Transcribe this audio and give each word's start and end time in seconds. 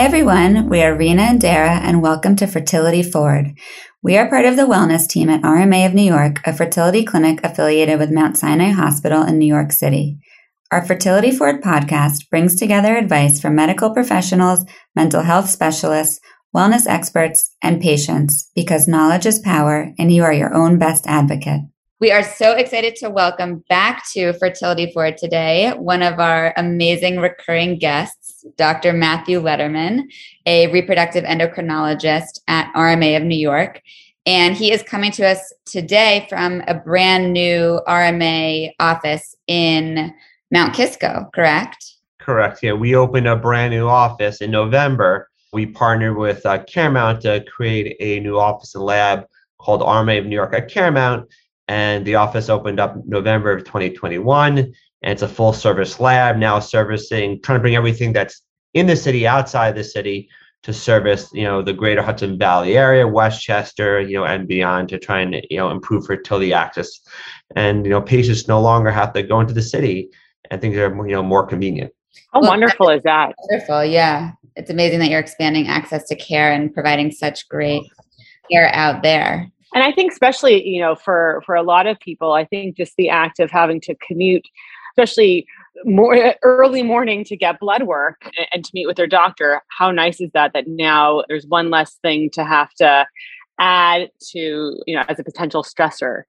everyone. 0.00 0.66
We 0.70 0.82
are 0.82 0.96
Rena 0.96 1.24
and 1.24 1.38
Dara, 1.38 1.72
and 1.72 2.00
welcome 2.00 2.34
to 2.36 2.46
Fertility 2.46 3.02
Forward. 3.02 3.52
We 4.02 4.16
are 4.16 4.30
part 4.30 4.46
of 4.46 4.56
the 4.56 4.62
wellness 4.62 5.06
team 5.06 5.28
at 5.28 5.42
RMA 5.42 5.84
of 5.84 5.92
New 5.92 6.10
York, 6.10 6.40
a 6.46 6.54
fertility 6.54 7.04
clinic 7.04 7.38
affiliated 7.44 7.98
with 7.98 8.10
Mount 8.10 8.38
Sinai 8.38 8.70
Hospital 8.70 9.22
in 9.22 9.38
New 9.38 9.44
York 9.44 9.72
City. 9.72 10.16
Our 10.72 10.82
Fertility 10.82 11.30
Forward 11.30 11.60
podcast 11.60 12.30
brings 12.30 12.56
together 12.56 12.96
advice 12.96 13.42
from 13.42 13.54
medical 13.54 13.92
professionals, 13.92 14.64
mental 14.96 15.20
health 15.20 15.50
specialists, 15.50 16.18
wellness 16.56 16.86
experts, 16.86 17.54
and 17.62 17.78
patients 17.78 18.50
because 18.54 18.88
knowledge 18.88 19.26
is 19.26 19.38
power 19.38 19.92
and 19.98 20.10
you 20.10 20.22
are 20.22 20.32
your 20.32 20.54
own 20.54 20.78
best 20.78 21.06
advocate. 21.06 21.60
We 22.00 22.10
are 22.10 22.22
so 22.22 22.52
excited 22.52 22.96
to 23.00 23.10
welcome 23.10 23.62
back 23.68 24.04
to 24.14 24.32
Fertility 24.32 24.90
Forward 24.90 25.18
today 25.18 25.74
one 25.76 26.02
of 26.02 26.18
our 26.18 26.54
amazing 26.56 27.18
recurring 27.18 27.78
guests, 27.78 28.19
Dr. 28.56 28.92
Matthew 28.92 29.40
Lederman, 29.40 30.04
a 30.46 30.70
reproductive 30.72 31.24
endocrinologist 31.24 32.40
at 32.48 32.72
RMA 32.74 33.16
of 33.16 33.22
New 33.22 33.38
York. 33.38 33.82
And 34.26 34.54
he 34.54 34.70
is 34.70 34.82
coming 34.82 35.12
to 35.12 35.26
us 35.26 35.52
today 35.64 36.26
from 36.28 36.62
a 36.68 36.74
brand 36.74 37.32
new 37.32 37.80
RMA 37.88 38.72
office 38.78 39.34
in 39.46 40.14
Mount 40.50 40.74
Kisco, 40.74 41.28
correct? 41.34 41.94
Correct. 42.18 42.62
Yeah, 42.62 42.74
we 42.74 42.94
opened 42.94 43.26
a 43.26 43.36
brand 43.36 43.72
new 43.72 43.88
office 43.88 44.40
in 44.40 44.50
November. 44.50 45.28
We 45.52 45.66
partnered 45.66 46.16
with 46.16 46.44
uh, 46.44 46.62
CareMount 46.64 47.20
to 47.20 47.44
create 47.50 47.96
a 47.98 48.20
new 48.20 48.38
office 48.38 48.74
and 48.74 48.84
lab 48.84 49.24
called 49.58 49.80
RMA 49.80 50.18
of 50.18 50.26
New 50.26 50.36
York 50.36 50.54
at 50.54 50.70
CareMount. 50.70 51.26
And 51.66 52.04
the 52.04 52.16
office 52.16 52.48
opened 52.48 52.78
up 52.78 52.96
November 53.06 53.52
of 53.52 53.64
2021. 53.64 54.72
And 55.02 55.12
it's 55.12 55.22
a 55.22 55.28
full 55.28 55.52
service 55.52 55.98
lab 55.98 56.36
now 56.36 56.58
servicing, 56.58 57.40
trying 57.42 57.58
to 57.58 57.62
bring 57.62 57.76
everything 57.76 58.12
that's 58.12 58.42
in 58.74 58.86
the 58.86 58.96
city 58.96 59.26
outside 59.26 59.74
the 59.74 59.84
city 59.84 60.28
to 60.62 60.74
service, 60.74 61.30
you 61.32 61.42
know, 61.42 61.62
the 61.62 61.72
greater 61.72 62.02
Hudson 62.02 62.38
Valley 62.38 62.76
area, 62.76 63.08
Westchester, 63.08 64.00
you 64.00 64.18
know, 64.18 64.24
and 64.24 64.46
beyond 64.46 64.90
to 64.90 64.98
try 64.98 65.20
and, 65.20 65.36
you 65.48 65.56
know, 65.56 65.70
improve 65.70 66.04
fertility 66.04 66.52
access. 66.52 67.00
And, 67.56 67.86
you 67.86 67.90
know, 67.90 68.02
patients 68.02 68.46
no 68.46 68.60
longer 68.60 68.90
have 68.90 69.14
to 69.14 69.22
go 69.22 69.40
into 69.40 69.54
the 69.54 69.62
city 69.62 70.10
and 70.50 70.60
things 70.60 70.76
are, 70.76 70.94
you 71.06 71.12
know, 71.12 71.22
more 71.22 71.46
convenient. 71.46 71.92
How 72.32 72.40
well, 72.40 72.50
wonderful 72.50 72.90
is 72.90 73.02
that? 73.04 73.34
Wonderful. 73.48 73.84
Yeah. 73.86 74.32
It's 74.56 74.68
amazing 74.68 74.98
that 74.98 75.08
you're 75.08 75.20
expanding 75.20 75.66
access 75.66 76.06
to 76.08 76.16
care 76.16 76.52
and 76.52 76.72
providing 76.74 77.10
such 77.10 77.48
great 77.48 77.84
care 78.50 78.68
out 78.74 79.02
there 79.02 79.50
and 79.74 79.84
i 79.84 79.92
think 79.92 80.12
especially 80.12 80.66
you 80.66 80.80
know 80.80 80.94
for 80.94 81.42
for 81.46 81.54
a 81.54 81.62
lot 81.62 81.86
of 81.86 81.98
people 82.00 82.32
i 82.32 82.44
think 82.44 82.76
just 82.76 82.96
the 82.96 83.08
act 83.08 83.38
of 83.40 83.50
having 83.50 83.80
to 83.80 83.94
commute 84.06 84.46
especially 84.90 85.46
more 85.84 86.34
early 86.42 86.82
morning 86.82 87.24
to 87.24 87.36
get 87.36 87.60
blood 87.60 87.84
work 87.84 88.30
and 88.52 88.64
to 88.64 88.70
meet 88.74 88.86
with 88.86 88.96
their 88.96 89.06
doctor 89.06 89.62
how 89.78 89.90
nice 89.90 90.20
is 90.20 90.30
that 90.34 90.52
that 90.52 90.66
now 90.66 91.22
there's 91.28 91.46
one 91.46 91.70
less 91.70 91.94
thing 92.02 92.28
to 92.30 92.44
have 92.44 92.72
to 92.74 93.06
add 93.58 94.10
to 94.20 94.76
you 94.86 94.94
know 94.94 95.04
as 95.08 95.18
a 95.18 95.24
potential 95.24 95.62
stressor 95.62 96.22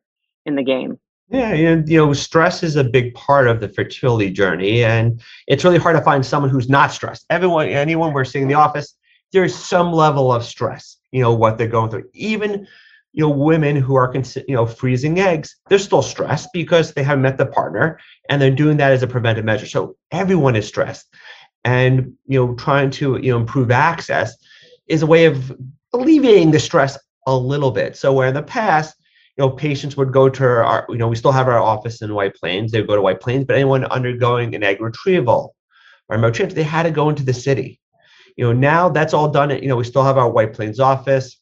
in 0.46 0.56
the 0.56 0.64
game 0.64 1.00
yeah, 1.32 1.54
and 1.54 1.88
you 1.88 1.98
know, 1.98 2.12
stress 2.12 2.62
is 2.62 2.76
a 2.76 2.84
big 2.84 3.14
part 3.14 3.48
of 3.48 3.62
the 3.62 3.70
fertility 3.70 4.30
journey, 4.30 4.84
and 4.84 5.22
it's 5.48 5.64
really 5.64 5.78
hard 5.78 5.96
to 5.96 6.02
find 6.04 6.26
someone 6.26 6.50
who's 6.50 6.68
not 6.68 6.92
stressed. 6.92 7.26
Everyone, 7.30 7.70
anyone 7.70 8.12
we're 8.12 8.26
seeing 8.26 8.44
in 8.44 8.50
the 8.50 8.56
office, 8.56 8.94
there's 9.32 9.56
some 9.56 9.94
level 9.94 10.34
of 10.34 10.44
stress. 10.44 10.98
You 11.14 11.22
know 11.22 11.34
what 11.34 11.58
they're 11.58 11.68
going 11.68 11.90
through. 11.90 12.10
Even 12.14 12.68
you 13.14 13.22
know 13.22 13.30
women 13.30 13.76
who 13.76 13.96
are 13.96 14.14
you 14.48 14.56
know 14.56 14.66
freezing 14.66 15.20
eggs 15.20 15.58
they're 15.68 15.80
still 15.80 16.02
stressed 16.02 16.50
because 16.54 16.94
they 16.94 17.04
haven't 17.04 17.22
met 17.22 17.38
the 17.38 17.46
partner 17.46 18.00
and 18.30 18.42
they're 18.42 18.52
doing 18.52 18.78
that 18.78 18.92
as 18.92 19.04
a 19.04 19.08
preventive 19.08 19.46
measure. 19.46 19.66
So 19.66 19.96
everyone 20.12 20.56
is 20.56 20.68
stressed. 20.68 21.08
And 21.64 22.14
you 22.26 22.40
know 22.40 22.56
trying 22.56 22.90
to 22.92 23.20
you 23.22 23.32
know 23.32 23.38
improve 23.38 23.72
access 23.72 24.36
is 24.88 25.04
a 25.04 25.08
way 25.08 25.26
of 25.26 25.54
alleviating 25.94 26.52
the 26.52 26.60
stress 26.60 26.98
a 27.28 27.36
little 27.36 27.72
bit. 27.72 27.96
So 27.96 28.14
where 28.14 28.28
in 28.28 28.34
the 28.34 28.44
past 28.44 28.96
you 29.38 29.44
know 29.44 29.50
patients 29.52 29.96
would 29.98 30.12
go 30.12 30.30
to 30.30 30.44
our 30.44 30.86
you 30.90 30.98
know 30.98 31.08
we 31.08 31.16
still 31.16 31.32
have 31.32 31.48
our 31.48 31.60
office 31.60 32.02
in 32.02 32.14
white 32.14 32.36
plains. 32.36 32.72
They 32.72 32.80
would 32.80 32.88
go 32.88 32.96
to 32.96 33.02
white 33.02 33.22
plains 33.22 33.46
but 33.46 33.56
anyone 33.56 33.86
undergoing 33.86 34.56
an 34.56 34.64
egg 34.64 34.82
retrieval 34.82 35.56
or 36.10 36.16
remote 36.16 36.34
transfer 36.34 36.56
they 36.56 36.64
had 36.64 36.84
to 36.84 36.92
go 36.92 37.10
into 37.10 37.24
the 37.24 37.34
city. 37.34 37.80
You 38.38 38.46
know 38.46 38.54
now 38.54 38.90
that's 38.90 39.14
all 39.14 39.30
done 39.30 39.50
you 39.50 39.68
know 39.68 39.76
we 39.76 39.84
still 39.84 40.04
have 40.04 40.18
our 40.18 40.32
white 40.32 40.54
plains 40.54 40.80
office 40.80 41.41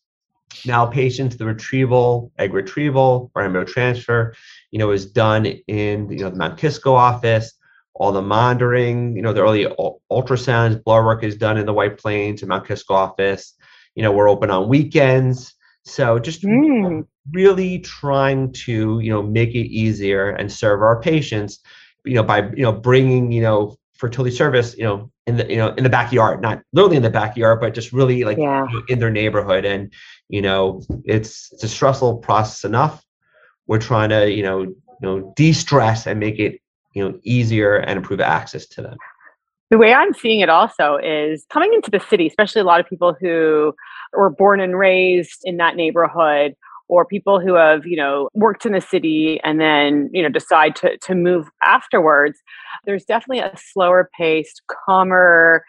now, 0.66 0.86
patients, 0.86 1.38
the 1.38 1.46
retrieval, 1.46 2.32
egg 2.38 2.54
retrieval, 2.54 3.32
or 3.36 3.44
embryo 3.44 3.66
transfer, 3.66 4.34
you 4.72 4.80
know, 4.80 4.92
is 4.92 5.06
done 5.06 5.46
in 5.46 6.10
you 6.10 6.20
know 6.20 6.30
the 6.30 6.36
Mount 6.36 6.58
Kisco 6.58 6.94
office. 6.94 7.54
All 7.96 8.12
the 8.14 8.22
monitoring, 8.22 9.16
you 9.16 9.22
know, 9.22 9.34
the 9.34 9.42
early 9.42 9.66
ultrasounds, 10.10 10.82
blood 10.84 11.04
work 11.04 11.24
is 11.24 11.36
done 11.36 11.58
in 11.58 11.66
the 11.66 11.74
White 11.74 11.98
Plains 11.98 12.42
and 12.42 12.50
Mount 12.50 12.66
Kisco 12.66 12.94
office. 12.94 13.56
You 13.96 14.04
know, 14.04 14.12
we're 14.12 14.30
open 14.30 14.50
on 14.50 14.70
weekends. 14.70 15.54
So 15.84 16.18
just 16.18 16.44
mm. 16.44 17.06
really 17.32 17.80
trying 17.80 18.54
to, 18.54 19.00
you 19.02 19.12
know, 19.12 19.22
make 19.22 19.50
it 19.50 19.68
easier 19.68 20.30
and 20.30 20.52
serve 20.52 20.82
our 20.82 21.02
patients, 21.02 21.60
you 22.06 22.14
know, 22.14 22.24
by, 22.24 22.44
you 22.56 22.64
know, 22.64 22.72
bringing, 22.72 23.32
you 23.34 23.42
know, 23.42 23.78
fertility 24.00 24.36
service, 24.36 24.76
you 24.78 24.84
know, 24.84 25.12
in 25.28 25.38
the, 25.38 25.50
you 25.50 25.58
know, 25.58 25.74
in 25.76 25.84
the 25.84 25.90
backyard, 25.90 26.42
not 26.42 26.62
literally 26.74 26.98
in 26.98 27.04
the 27.04 27.10
backyard, 27.10 27.60
but 27.60 27.74
just 27.76 27.94
really 27.94 28.24
like 28.24 28.38
yeah. 28.38 28.66
you 28.68 28.74
know, 28.74 28.86
in 28.90 29.00
their 29.00 29.12
neighborhood. 29.12 29.66
And, 29.66 29.94
you 30.30 30.42
know 30.42 30.82
it's 31.04 31.52
it's 31.52 31.64
a 31.64 31.68
stressful 31.68 32.18
process 32.18 32.64
enough 32.64 33.04
we're 33.68 33.80
trying 33.80 34.10
to 34.10 34.32
you 34.32 34.44
know 34.44 34.62
you 34.62 34.76
know 35.02 35.34
de-stress 35.36 36.08
and 36.08 36.20
make 36.20 36.40
it 36.40 36.62
you 36.94 37.04
know 37.04 37.20
easier 37.24 37.76
and 37.76 37.98
improve 37.98 38.22
access 38.22 38.66
to 38.68 38.82
them 38.82 38.98
the 39.70 39.78
way 39.78 39.94
i'm 39.94 40.14
seeing 40.14 40.40
it 40.40 40.50
also 40.50 40.98
is 40.98 41.46
coming 41.52 41.74
into 41.74 41.92
the 41.92 42.00
city 42.00 42.28
especially 42.28 42.62
a 42.62 42.66
lot 42.66 42.80
of 42.80 42.88
people 42.88 43.16
who 43.20 43.74
were 44.14 44.30
born 44.30 44.60
and 44.60 44.78
raised 44.78 45.42
in 45.44 45.58
that 45.58 45.76
neighborhood 45.76 46.56
or 46.90 47.06
people 47.06 47.40
who 47.40 47.54
have 47.54 47.86
you 47.86 47.96
know 47.96 48.30
worked 48.34 48.66
in 48.66 48.74
the 48.74 48.82
city 48.82 49.40
and 49.44 49.62
then 49.62 50.10
you 50.12 50.22
know 50.22 50.30
decide 50.30 50.76
to, 50.76 50.98
to 50.98 51.16
move 51.16 51.48
afterwards 51.64 52.40
there's 52.86 53.06
definitely 53.06 53.40
a 53.40 53.52
slower 53.56 54.10
paced 54.18 54.62
calmer 54.68 55.64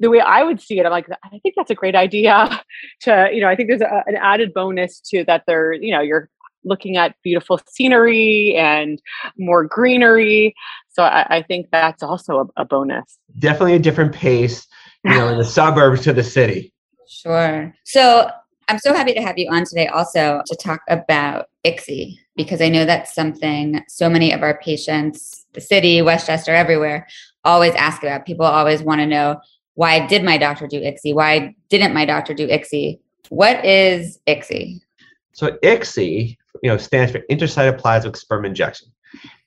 the 0.00 0.08
way 0.08 0.20
I 0.20 0.42
would 0.42 0.60
see 0.60 0.80
it, 0.80 0.86
I'm 0.86 0.92
like, 0.92 1.08
I 1.24 1.38
think 1.40 1.54
that's 1.56 1.70
a 1.70 1.74
great 1.74 1.94
idea. 1.94 2.62
To 3.02 3.28
you 3.32 3.42
know, 3.42 3.48
I 3.48 3.56
think 3.56 3.68
there's 3.68 3.82
a, 3.82 4.02
an 4.06 4.16
added 4.16 4.54
bonus 4.54 5.00
to 5.10 5.24
that. 5.24 5.44
There, 5.46 5.72
you 5.72 5.92
know, 5.92 6.00
you're 6.00 6.30
looking 6.64 6.96
at 6.96 7.14
beautiful 7.22 7.60
scenery 7.68 8.54
and 8.56 9.00
more 9.38 9.64
greenery. 9.64 10.54
So 10.88 11.02
I, 11.02 11.38
I 11.38 11.42
think 11.42 11.68
that's 11.70 12.02
also 12.02 12.50
a, 12.56 12.62
a, 12.62 12.64
bonus. 12.64 13.18
Definitely 13.38 13.74
a 13.74 13.78
different 13.78 14.14
pace, 14.14 14.66
you 15.04 15.12
know, 15.12 15.28
in 15.28 15.38
the 15.38 15.44
suburbs 15.56 16.02
to 16.02 16.12
the 16.12 16.22
city. 16.22 16.72
Sure. 17.08 17.74
So 17.84 18.30
I'm 18.70 18.78
so 18.78 18.94
happy 18.94 19.12
to 19.14 19.20
have 19.20 19.36
you 19.36 19.48
on 19.50 19.64
today 19.64 19.88
also 19.88 20.42
to 20.46 20.54
talk 20.54 20.82
about 20.88 21.46
ICSI 21.66 22.16
because 22.36 22.62
I 22.62 22.68
know 22.68 22.84
that's 22.84 23.12
something 23.12 23.82
so 23.88 24.08
many 24.08 24.32
of 24.32 24.44
our 24.44 24.60
patients, 24.60 25.44
the 25.54 25.60
city, 25.60 26.02
Westchester, 26.02 26.54
everywhere, 26.54 27.08
always 27.44 27.74
ask 27.74 28.04
about. 28.04 28.26
People 28.26 28.46
always 28.46 28.80
want 28.80 29.00
to 29.00 29.06
know 29.06 29.40
why 29.74 30.06
did 30.06 30.22
my 30.22 30.38
doctor 30.38 30.68
do 30.68 30.80
ICSI? 30.80 31.16
Why 31.16 31.52
didn't 31.68 31.94
my 31.94 32.04
doctor 32.04 32.32
do 32.32 32.46
ICSI? 32.46 33.00
What 33.30 33.64
is 33.64 34.20
ICSI? 34.28 34.80
So 35.32 35.58
ICSI, 35.64 36.36
you 36.62 36.70
know, 36.70 36.76
stands 36.76 37.10
for 37.10 37.22
intracytoplasmic 37.28 38.16
sperm 38.16 38.44
injection. 38.44 38.86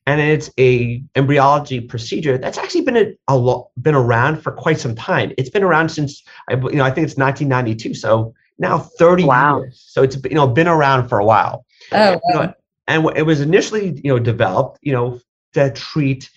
And 0.05 0.19
it's 0.19 0.49
a 0.59 1.01
embryology 1.15 1.79
procedure 1.79 2.37
that's 2.37 2.57
actually 2.57 2.81
been 2.81 2.97
a, 2.97 3.13
a 3.29 3.37
lot 3.37 3.69
been 3.81 3.95
around 3.95 4.41
for 4.41 4.51
quite 4.51 4.81
some 4.81 4.95
time. 4.95 5.31
It's 5.37 5.49
been 5.49 5.63
around 5.63 5.87
since 5.87 6.21
I 6.49 6.55
you 6.55 6.73
know 6.73 6.83
I 6.83 6.91
think 6.91 7.07
it's 7.07 7.15
1992. 7.15 7.93
So 7.93 8.33
now 8.59 8.77
30 8.77 9.23
wow. 9.23 9.59
years. 9.59 9.83
So 9.87 10.03
it's 10.03 10.17
you 10.23 10.35
know 10.35 10.47
been 10.47 10.67
around 10.67 11.07
for 11.07 11.19
a 11.19 11.25
while. 11.25 11.65
Oh, 11.91 12.19
you 12.29 12.33
know, 12.33 12.53
and 12.87 13.09
it 13.15 13.23
was 13.23 13.41
initially 13.41 13.99
you 14.03 14.11
know 14.11 14.19
developed 14.19 14.79
you 14.81 14.93
know 14.93 15.19
to 15.53 15.71
treat 15.71 16.29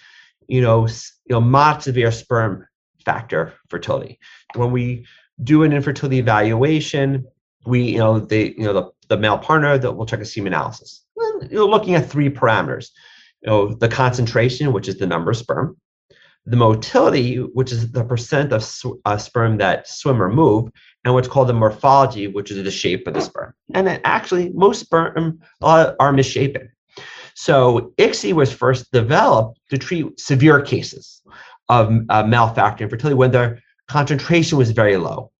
you 0.48 0.60
know 0.60 0.86
you 0.86 1.30
know 1.30 1.40
mild 1.40 1.82
severe 1.82 2.12
sperm 2.12 2.66
factor 3.04 3.54
fertility. 3.68 4.18
When 4.54 4.72
we 4.72 5.06
do 5.42 5.62
an 5.62 5.72
infertility 5.72 6.18
evaluation, 6.18 7.26
we, 7.66 7.82
you 7.82 7.98
know, 7.98 8.20
the, 8.20 8.54
you 8.56 8.64
know, 8.64 8.72
the, 8.72 8.90
the 9.08 9.16
male 9.16 9.38
partner 9.38 9.76
that 9.76 9.92
will 9.92 10.06
check 10.06 10.20
a 10.20 10.24
semen 10.24 10.52
analysis. 10.52 11.04
You're 11.50 11.68
looking 11.68 11.94
at 11.94 12.08
three 12.08 12.30
parameters. 12.30 12.90
You 13.42 13.50
know, 13.50 13.74
the 13.74 13.88
concentration, 13.88 14.72
which 14.72 14.88
is 14.88 14.98
the 14.98 15.06
number 15.06 15.30
of 15.30 15.36
sperm, 15.36 15.76
the 16.46 16.56
motility, 16.56 17.36
which 17.36 17.72
is 17.72 17.90
the 17.90 18.04
percent 18.04 18.52
of 18.52 18.62
sw- 18.62 19.00
uh, 19.04 19.18
sperm 19.18 19.58
that 19.58 19.88
swim 19.88 20.22
or 20.22 20.32
move, 20.32 20.70
and 21.04 21.12
what's 21.12 21.28
called 21.28 21.48
the 21.48 21.52
morphology, 21.52 22.28
which 22.28 22.50
is 22.50 22.62
the 22.62 22.70
shape 22.70 23.06
of 23.06 23.14
the 23.14 23.20
sperm. 23.20 23.52
And 23.74 23.86
then 23.86 24.00
actually, 24.04 24.50
most 24.50 24.80
sperm 24.80 25.40
uh, 25.62 25.92
are 25.98 26.12
misshapen. 26.12 26.70
So 27.34 27.92
ICSI 27.98 28.32
was 28.32 28.52
first 28.52 28.90
developed 28.92 29.60
to 29.70 29.76
treat 29.76 30.18
severe 30.18 30.62
cases 30.62 31.22
of 31.68 31.92
uh, 32.08 32.22
male 32.22 32.48
factor 32.48 32.84
infertility 32.84 33.14
when 33.14 33.32
their 33.32 33.60
concentration 33.88 34.56
was 34.56 34.70
very 34.70 34.96
low, 34.96 35.32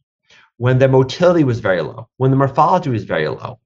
when 0.59 0.79
their 0.79 0.89
motility 0.89 1.45
was 1.45 1.61
very 1.61 1.83
low, 1.83 2.09
when 2.17 2.31
the 2.31 2.37
morphology 2.37 2.91
was 2.91 3.05
very 3.05 3.29
low. 3.29 3.59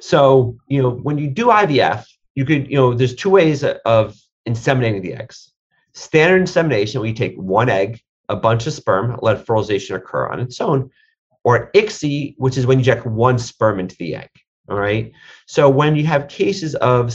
So, 0.00 0.56
you 0.66 0.82
know, 0.82 0.90
when 0.90 1.18
you 1.18 1.28
do 1.30 1.46
IVF, 1.46 2.04
you 2.34 2.44
could, 2.44 2.68
you 2.68 2.76
know, 2.76 2.92
there's 2.92 3.14
two 3.14 3.30
ways 3.30 3.64
of 3.64 4.16
inseminating 4.48 5.02
the 5.02 5.14
eggs. 5.14 5.51
Standard 5.94 6.40
insemination, 6.40 7.00
we 7.00 7.12
take 7.12 7.36
one 7.36 7.68
egg 7.68 8.00
a 8.28 8.36
bunch 8.36 8.66
of 8.66 8.72
sperm, 8.72 9.18
let 9.20 9.46
fertilization 9.46 9.96
occur 9.96 10.28
on 10.28 10.40
its 10.40 10.60
own, 10.60 10.90
or 11.44 11.70
ICSI, 11.72 12.34
which 12.38 12.56
is 12.56 12.66
when 12.66 12.78
you 12.78 12.80
inject 12.80 13.06
one 13.06 13.38
sperm 13.38 13.78
into 13.78 13.96
the 13.98 14.14
egg. 14.14 14.30
All 14.68 14.78
right. 14.78 15.12
So 15.46 15.68
when 15.68 15.96
you 15.96 16.06
have 16.06 16.28
cases 16.28 16.74
of 16.76 17.12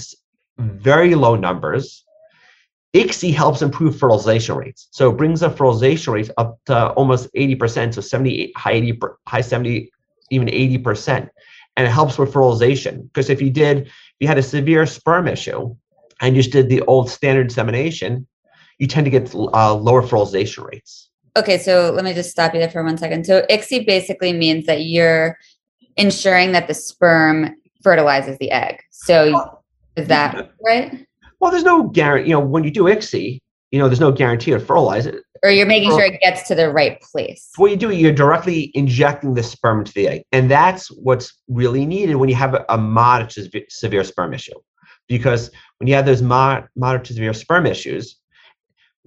very 0.59 1.15
low 1.15 1.35
numbers, 1.35 2.03
ICSI 2.93 3.33
helps 3.33 3.61
improve 3.61 3.97
fertilization 3.97 4.55
rates. 4.55 4.87
So 4.91 5.09
it 5.09 5.17
brings 5.17 5.39
the 5.39 5.49
fertilization 5.49 6.13
rates 6.13 6.29
up 6.37 6.59
to 6.65 6.89
almost 6.89 7.33
80%, 7.33 7.93
so 7.93 8.01
70, 8.01 8.53
high 8.55 8.71
80, 8.73 8.99
high 9.27 9.41
70, 9.41 9.91
even 10.31 10.47
80%. 10.47 11.29
And 11.75 11.87
it 11.87 11.91
helps 11.91 12.17
with 12.17 12.33
fertilization. 12.33 13.03
Because 13.03 13.29
if 13.29 13.41
you 13.41 13.49
did, 13.49 13.87
if 13.87 13.93
you 14.19 14.27
had 14.27 14.37
a 14.37 14.43
severe 14.43 14.85
sperm 14.85 15.27
issue 15.27 15.75
and 16.21 16.35
you 16.35 16.41
just 16.41 16.51
did 16.51 16.69
the 16.69 16.81
old 16.81 17.09
standard 17.09 17.47
insemination, 17.47 18.27
you 18.79 18.87
tend 18.87 19.05
to 19.05 19.11
get 19.11 19.33
uh, 19.33 19.73
lower 19.73 20.01
fertilization 20.01 20.63
rates. 20.63 21.09
Okay, 21.35 21.57
so 21.57 21.91
let 21.91 22.03
me 22.03 22.13
just 22.13 22.31
stop 22.31 22.53
you 22.53 22.59
there 22.59 22.69
for 22.69 22.83
one 22.83 22.97
second. 22.97 23.25
So 23.25 23.43
ICSI 23.49 23.85
basically 23.85 24.33
means 24.33 24.65
that 24.65 24.85
you're 24.85 25.37
ensuring 25.95 26.51
that 26.53 26.67
the 26.67 26.73
sperm 26.73 27.55
fertilizes 27.83 28.37
the 28.39 28.51
egg. 28.51 28.81
So 28.91 29.59
is 29.95 30.07
that 30.07 30.51
right? 30.65 31.05
Well, 31.39 31.51
there's 31.51 31.63
no 31.63 31.83
guarantee. 31.83 32.29
You 32.29 32.35
know, 32.35 32.39
when 32.39 32.63
you 32.63 32.71
do 32.71 32.83
ICSI, 32.83 33.39
you 33.71 33.79
know, 33.79 33.87
there's 33.87 33.99
no 33.99 34.11
guarantee 34.11 34.51
to 34.51 34.59
fertilize 34.59 35.05
it. 35.05 35.23
Or 35.43 35.51
you're 35.51 35.67
making 35.67 35.91
sure 35.91 36.05
it 36.05 36.19
gets 36.19 36.47
to 36.47 36.55
the 36.55 36.71
right 36.71 36.99
place. 37.01 37.51
What 37.57 37.69
you 37.69 37.77
do, 37.77 37.91
you're 37.91 38.11
directly 38.11 38.71
injecting 38.73 39.35
the 39.35 39.43
sperm 39.43 39.79
into 39.79 39.93
the 39.93 40.07
egg, 40.07 40.23
and 40.31 40.49
that's 40.49 40.87
what's 40.87 41.39
really 41.47 41.85
needed 41.85 42.15
when 42.15 42.29
you 42.29 42.35
have 42.35 42.55
a, 42.55 42.65
a 42.69 42.77
moderate 42.77 43.29
to 43.31 43.65
severe 43.69 44.03
sperm 44.03 44.33
issue. 44.33 44.55
Because 45.07 45.51
when 45.77 45.87
you 45.87 45.93
have 45.93 46.07
those 46.07 46.23
mod, 46.23 46.67
moderate 46.75 47.05
to 47.05 47.13
severe 47.13 47.33
sperm 47.33 47.67
issues, 47.67 48.17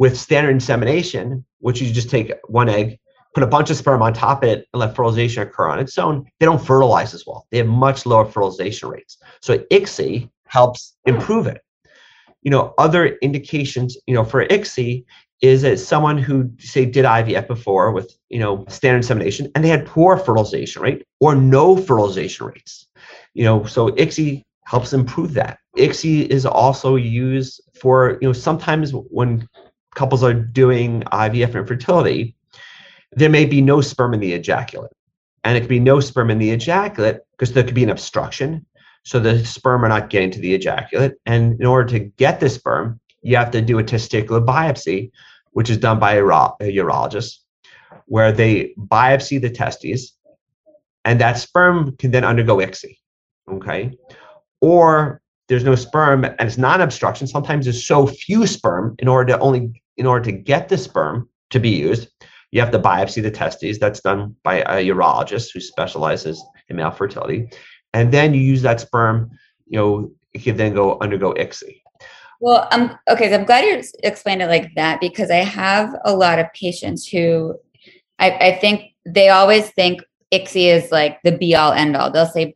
with 0.00 0.18
standard 0.18 0.50
insemination, 0.50 1.44
which 1.60 1.80
you 1.80 1.92
just 1.92 2.10
take 2.10 2.32
one 2.48 2.68
egg, 2.68 2.98
put 3.34 3.44
a 3.44 3.46
bunch 3.46 3.70
of 3.70 3.76
sperm 3.76 4.02
on 4.02 4.12
top 4.12 4.42
of 4.42 4.48
it, 4.48 4.66
and 4.72 4.80
let 4.80 4.96
fertilization 4.96 5.44
occur 5.44 5.68
on 5.68 5.78
its 5.78 5.96
own, 5.96 6.26
they 6.40 6.46
don't 6.46 6.64
fertilize 6.64 7.14
as 7.14 7.24
well. 7.24 7.46
They 7.52 7.58
have 7.58 7.68
much 7.68 8.04
lower 8.04 8.24
fertilization 8.24 8.88
rates. 8.88 9.18
So 9.40 9.58
ICSI 9.70 10.28
helps 10.48 10.96
improve 11.06 11.46
it 11.46 11.62
you 12.42 12.50
know, 12.50 12.74
other 12.78 13.18
indications, 13.22 13.96
you 14.06 14.14
know, 14.14 14.24
for 14.24 14.46
ICSI 14.46 15.04
is 15.42 15.62
that 15.62 15.78
someone 15.78 16.18
who 16.18 16.50
say 16.58 16.84
did 16.84 17.04
IVF 17.04 17.46
before 17.46 17.92
with, 17.92 18.16
you 18.28 18.38
know, 18.38 18.64
standard 18.68 18.98
insemination 18.98 19.50
and 19.54 19.64
they 19.64 19.68
had 19.68 19.86
poor 19.86 20.16
fertilization 20.16 20.82
rate 20.82 21.04
or 21.20 21.34
no 21.34 21.76
fertilization 21.76 22.46
rates. 22.46 22.86
You 23.34 23.44
know, 23.44 23.64
so 23.64 23.88
ICSI 23.90 24.42
helps 24.64 24.92
improve 24.92 25.34
that. 25.34 25.58
ICSI 25.76 26.26
is 26.26 26.44
also 26.46 26.96
used 26.96 27.62
for, 27.80 28.18
you 28.20 28.28
know, 28.28 28.32
sometimes 28.32 28.92
when 28.92 29.48
couples 29.94 30.22
are 30.22 30.34
doing 30.34 31.02
IVF 31.12 31.54
infertility, 31.54 32.34
there 33.12 33.30
may 33.30 33.44
be 33.44 33.60
no 33.60 33.80
sperm 33.80 34.14
in 34.14 34.20
the 34.20 34.32
ejaculate. 34.32 34.92
And 35.42 35.56
it 35.56 35.60
could 35.60 35.70
be 35.70 35.80
no 35.80 36.00
sperm 36.00 36.30
in 36.30 36.38
the 36.38 36.50
ejaculate 36.50 37.20
because 37.32 37.52
there 37.52 37.64
could 37.64 37.74
be 37.74 37.82
an 37.82 37.90
obstruction 37.90 38.66
so 39.04 39.18
the 39.18 39.44
sperm 39.44 39.84
are 39.84 39.88
not 39.88 40.10
getting 40.10 40.30
to 40.32 40.40
the 40.40 40.54
ejaculate. 40.54 41.14
And 41.26 41.60
in 41.60 41.66
order 41.66 41.88
to 41.98 41.98
get 42.00 42.40
the 42.40 42.50
sperm, 42.50 43.00
you 43.22 43.36
have 43.36 43.50
to 43.52 43.62
do 43.62 43.78
a 43.78 43.84
testicular 43.84 44.44
biopsy, 44.44 45.10
which 45.52 45.70
is 45.70 45.78
done 45.78 45.98
by 45.98 46.14
a, 46.14 46.22
uro- 46.22 46.56
a 46.60 46.76
urologist, 46.76 47.38
where 48.06 48.32
they 48.32 48.74
biopsy 48.78 49.40
the 49.40 49.50
testes, 49.50 50.12
and 51.04 51.20
that 51.20 51.38
sperm 51.38 51.96
can 51.96 52.10
then 52.10 52.24
undergo 52.24 52.56
ICSI. 52.58 52.96
Okay. 53.50 53.92
Or 54.60 55.20
there's 55.50 55.64
no 55.64 55.74
sperm 55.74 56.24
and 56.24 56.40
it's 56.40 56.56
not 56.56 56.80
obstruction. 56.80 57.26
Sometimes 57.26 57.66
there's 57.66 57.86
so 57.86 58.06
few 58.06 58.46
sperm 58.46 58.94
in 59.00 59.08
order 59.08 59.34
to 59.34 59.38
only 59.40 59.82
in 59.98 60.06
order 60.06 60.24
to 60.24 60.32
get 60.32 60.70
the 60.70 60.78
sperm 60.78 61.28
to 61.50 61.60
be 61.60 61.68
used, 61.68 62.08
you 62.52 62.60
have 62.60 62.70
to 62.70 62.78
biopsy 62.78 63.22
the 63.22 63.30
testes. 63.30 63.78
That's 63.78 64.00
done 64.00 64.34
by 64.44 64.60
a 64.60 64.86
urologist 64.86 65.52
who 65.52 65.60
specializes 65.60 66.42
in 66.68 66.76
male 66.76 66.92
fertility 66.92 67.50
and 67.92 68.12
then 68.12 68.34
you 68.34 68.40
use 68.40 68.62
that 68.62 68.80
sperm, 68.80 69.30
you 69.66 69.78
know, 69.78 70.12
it 70.32 70.42
can 70.42 70.56
then 70.56 70.74
go 70.74 70.98
undergo 71.00 71.34
ICSI. 71.34 71.80
Well, 72.40 72.68
I'm 72.70 72.96
okay. 73.08 73.28
So 73.28 73.34
I'm 73.34 73.44
glad 73.44 73.64
you 73.64 73.82
explained 74.02 74.42
it 74.42 74.46
like 74.46 74.74
that 74.76 75.00
because 75.00 75.30
I 75.30 75.36
have 75.36 75.94
a 76.04 76.14
lot 76.14 76.38
of 76.38 76.46
patients 76.54 77.06
who 77.06 77.56
I, 78.18 78.30
I 78.30 78.58
think 78.58 78.94
they 79.04 79.28
always 79.28 79.68
think 79.70 80.00
ICSI 80.32 80.72
is 80.72 80.92
like 80.92 81.18
the 81.22 81.32
be 81.32 81.54
all 81.54 81.72
end 81.72 81.96
all. 81.96 82.10
They'll 82.10 82.26
say, 82.26 82.54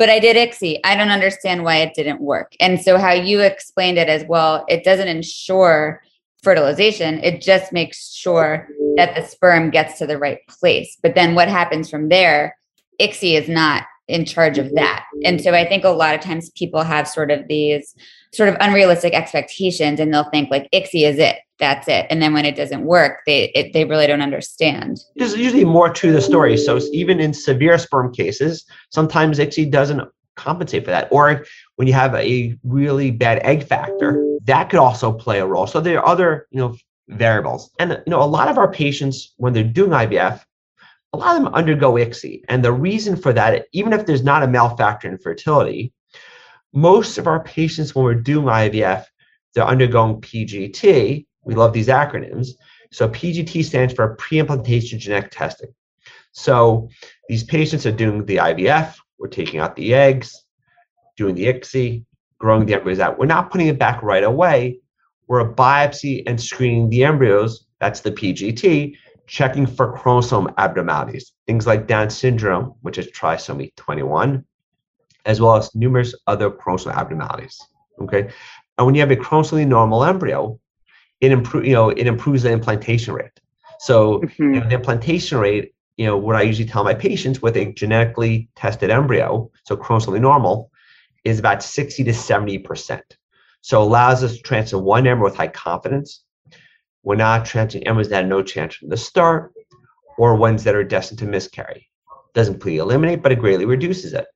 but 0.00 0.08
I 0.08 0.18
did 0.18 0.34
ICSI. 0.34 0.80
I 0.82 0.96
don't 0.96 1.10
understand 1.10 1.62
why 1.62 1.76
it 1.76 1.92
didn't 1.94 2.22
work. 2.22 2.54
And 2.58 2.80
so 2.80 2.96
how 2.96 3.12
you 3.12 3.40
explained 3.40 3.98
it 3.98 4.08
as 4.08 4.24
well, 4.24 4.64
it 4.66 4.82
doesn't 4.82 5.08
ensure 5.08 6.02
fertilization. 6.42 7.22
It 7.22 7.42
just 7.42 7.70
makes 7.70 8.10
sure 8.14 8.66
that 8.96 9.14
the 9.14 9.22
sperm 9.22 9.68
gets 9.68 9.98
to 9.98 10.06
the 10.06 10.16
right 10.16 10.38
place. 10.48 10.96
But 11.02 11.14
then 11.14 11.34
what 11.34 11.48
happens 11.48 11.90
from 11.90 12.08
there? 12.08 12.56
ICSI 12.98 13.42
is 13.42 13.48
not 13.50 13.84
in 14.10 14.24
charge 14.24 14.58
of 14.58 14.66
mm-hmm. 14.66 14.76
that. 14.76 15.06
And 15.24 15.40
so 15.40 15.52
I 15.52 15.66
think 15.66 15.84
a 15.84 15.90
lot 15.90 16.14
of 16.14 16.20
times 16.20 16.50
people 16.50 16.82
have 16.82 17.08
sort 17.08 17.30
of 17.30 17.46
these 17.48 17.94
sort 18.32 18.48
of 18.48 18.56
unrealistic 18.60 19.12
expectations 19.12 19.98
and 19.98 20.12
they'll 20.12 20.30
think 20.30 20.50
like 20.50 20.68
ICSI 20.72 21.08
is 21.08 21.18
it. 21.18 21.38
That's 21.58 21.88
it. 21.88 22.06
And 22.08 22.22
then 22.22 22.32
when 22.32 22.44
it 22.44 22.56
doesn't 22.56 22.84
work, 22.84 23.20
they 23.26 23.50
it, 23.54 23.72
they 23.72 23.84
really 23.84 24.06
don't 24.06 24.22
understand. 24.22 25.00
There's 25.16 25.36
usually 25.36 25.64
more 25.64 25.90
to 25.90 26.12
the 26.12 26.20
story. 26.20 26.56
So 26.56 26.78
even 26.92 27.20
in 27.20 27.34
severe 27.34 27.76
sperm 27.78 28.12
cases, 28.12 28.64
sometimes 28.90 29.38
ICSI 29.38 29.70
doesn't 29.70 30.08
compensate 30.36 30.84
for 30.84 30.90
that. 30.90 31.08
Or 31.10 31.44
when 31.76 31.86
you 31.86 31.94
have 31.94 32.14
a 32.14 32.56
really 32.64 33.10
bad 33.10 33.40
egg 33.42 33.66
factor, 33.66 34.24
that 34.44 34.70
could 34.70 34.78
also 34.78 35.12
play 35.12 35.40
a 35.40 35.46
role. 35.46 35.66
So 35.66 35.80
there 35.80 35.98
are 35.98 36.06
other, 36.06 36.46
you 36.50 36.60
know, 36.60 36.76
variables. 37.08 37.70
And 37.78 37.90
you 38.06 38.10
know, 38.10 38.22
a 38.22 38.24
lot 38.24 38.48
of 38.48 38.56
our 38.56 38.72
patients 38.72 39.34
when 39.36 39.52
they're 39.52 39.64
doing 39.64 39.90
IVF, 39.90 40.42
a 41.12 41.16
lot 41.16 41.36
of 41.36 41.42
them 41.42 41.54
undergo 41.54 41.94
ICSI. 41.94 42.42
And 42.48 42.64
the 42.64 42.72
reason 42.72 43.16
for 43.16 43.32
that, 43.32 43.66
even 43.72 43.92
if 43.92 44.06
there's 44.06 44.22
not 44.22 44.42
a 44.42 44.48
male 44.48 44.76
factor 44.76 45.08
in 45.08 45.18
fertility, 45.18 45.92
most 46.72 47.18
of 47.18 47.26
our 47.26 47.42
patients, 47.42 47.94
when 47.94 48.04
we're 48.04 48.14
doing 48.14 48.46
IVF, 48.46 49.04
they're 49.54 49.64
undergoing 49.64 50.20
PGT. 50.20 51.26
We 51.44 51.54
love 51.54 51.72
these 51.72 51.88
acronyms. 51.88 52.50
So 52.92 53.08
PGT 53.08 53.64
stands 53.64 53.92
for 53.94 54.14
pre-implantation 54.16 54.98
genetic 54.98 55.30
testing. 55.30 55.74
So 56.32 56.88
these 57.28 57.42
patients 57.42 57.86
are 57.86 57.92
doing 57.92 58.24
the 58.24 58.36
IVF, 58.36 58.94
we're 59.18 59.28
taking 59.28 59.58
out 59.58 59.74
the 59.74 59.94
eggs, 59.94 60.44
doing 61.16 61.34
the 61.34 61.46
ICSI, 61.46 62.04
growing 62.38 62.66
the 62.66 62.74
embryos 62.74 63.00
out. 63.00 63.18
We're 63.18 63.26
not 63.26 63.50
putting 63.50 63.66
it 63.66 63.78
back 63.78 64.02
right 64.02 64.24
away. 64.24 64.78
We're 65.26 65.40
a 65.40 65.54
biopsy 65.54 66.22
and 66.26 66.40
screening 66.40 66.88
the 66.88 67.04
embryos. 67.04 67.66
That's 67.80 68.00
the 68.00 68.12
PGT 68.12 68.96
checking 69.30 69.64
for 69.64 69.92
chromosome 69.92 70.52
abnormalities, 70.58 71.32
things 71.46 71.64
like 71.64 71.86
Down 71.86 72.10
syndrome, 72.10 72.74
which 72.82 72.98
is 72.98 73.06
trisomy 73.12 73.72
21, 73.76 74.44
as 75.24 75.40
well 75.40 75.56
as 75.56 75.72
numerous 75.72 76.16
other 76.26 76.50
chromosome 76.50 76.90
abnormalities. 76.90 77.56
Okay, 78.00 78.28
and 78.76 78.86
when 78.86 78.96
you 78.96 79.00
have 79.00 79.12
a 79.12 79.16
chromosomally 79.16 79.68
normal 79.68 80.02
embryo, 80.02 80.58
it 81.20 81.30
improves, 81.30 81.68
you 81.68 81.74
know, 81.74 81.90
it 81.90 82.08
improves 82.08 82.42
the 82.42 82.50
implantation 82.50 83.14
rate. 83.14 83.38
So 83.78 84.18
mm-hmm. 84.18 84.42
you 84.42 84.60
know, 84.60 84.68
the 84.68 84.74
implantation 84.74 85.38
rate, 85.38 85.74
you 85.96 86.06
know, 86.06 86.16
what 86.16 86.34
I 86.34 86.42
usually 86.42 86.68
tell 86.68 86.82
my 86.82 86.94
patients 86.94 87.40
with 87.40 87.56
a 87.56 87.72
genetically 87.72 88.48
tested 88.56 88.90
embryo, 88.90 89.48
so 89.62 89.76
chromosomally 89.76 90.20
normal, 90.20 90.72
is 91.22 91.38
about 91.38 91.62
60 91.62 92.02
to 92.02 92.12
70 92.12 92.58
percent. 92.58 93.16
So 93.60 93.80
allows 93.80 94.24
us 94.24 94.36
to 94.36 94.42
transfer 94.42 94.78
one 94.78 95.06
embryo 95.06 95.30
with 95.30 95.36
high 95.36 95.48
confidence 95.48 96.24
we're 97.02 97.16
not 97.16 97.44
transferring 97.46 97.86
embryos 97.86 98.08
that 98.08 98.16
have 98.16 98.26
no 98.26 98.42
chance 98.42 98.74
from 98.74 98.88
the 98.88 98.96
start 98.96 99.52
or 100.18 100.34
ones 100.34 100.64
that 100.64 100.74
are 100.74 100.84
destined 100.84 101.18
to 101.20 101.26
miscarry. 101.26 101.88
Doesn't 102.34 102.54
completely 102.54 102.78
eliminate, 102.78 103.22
but 103.22 103.32
it 103.32 103.38
greatly 103.38 103.64
reduces 103.64 104.12
it. 104.12 104.26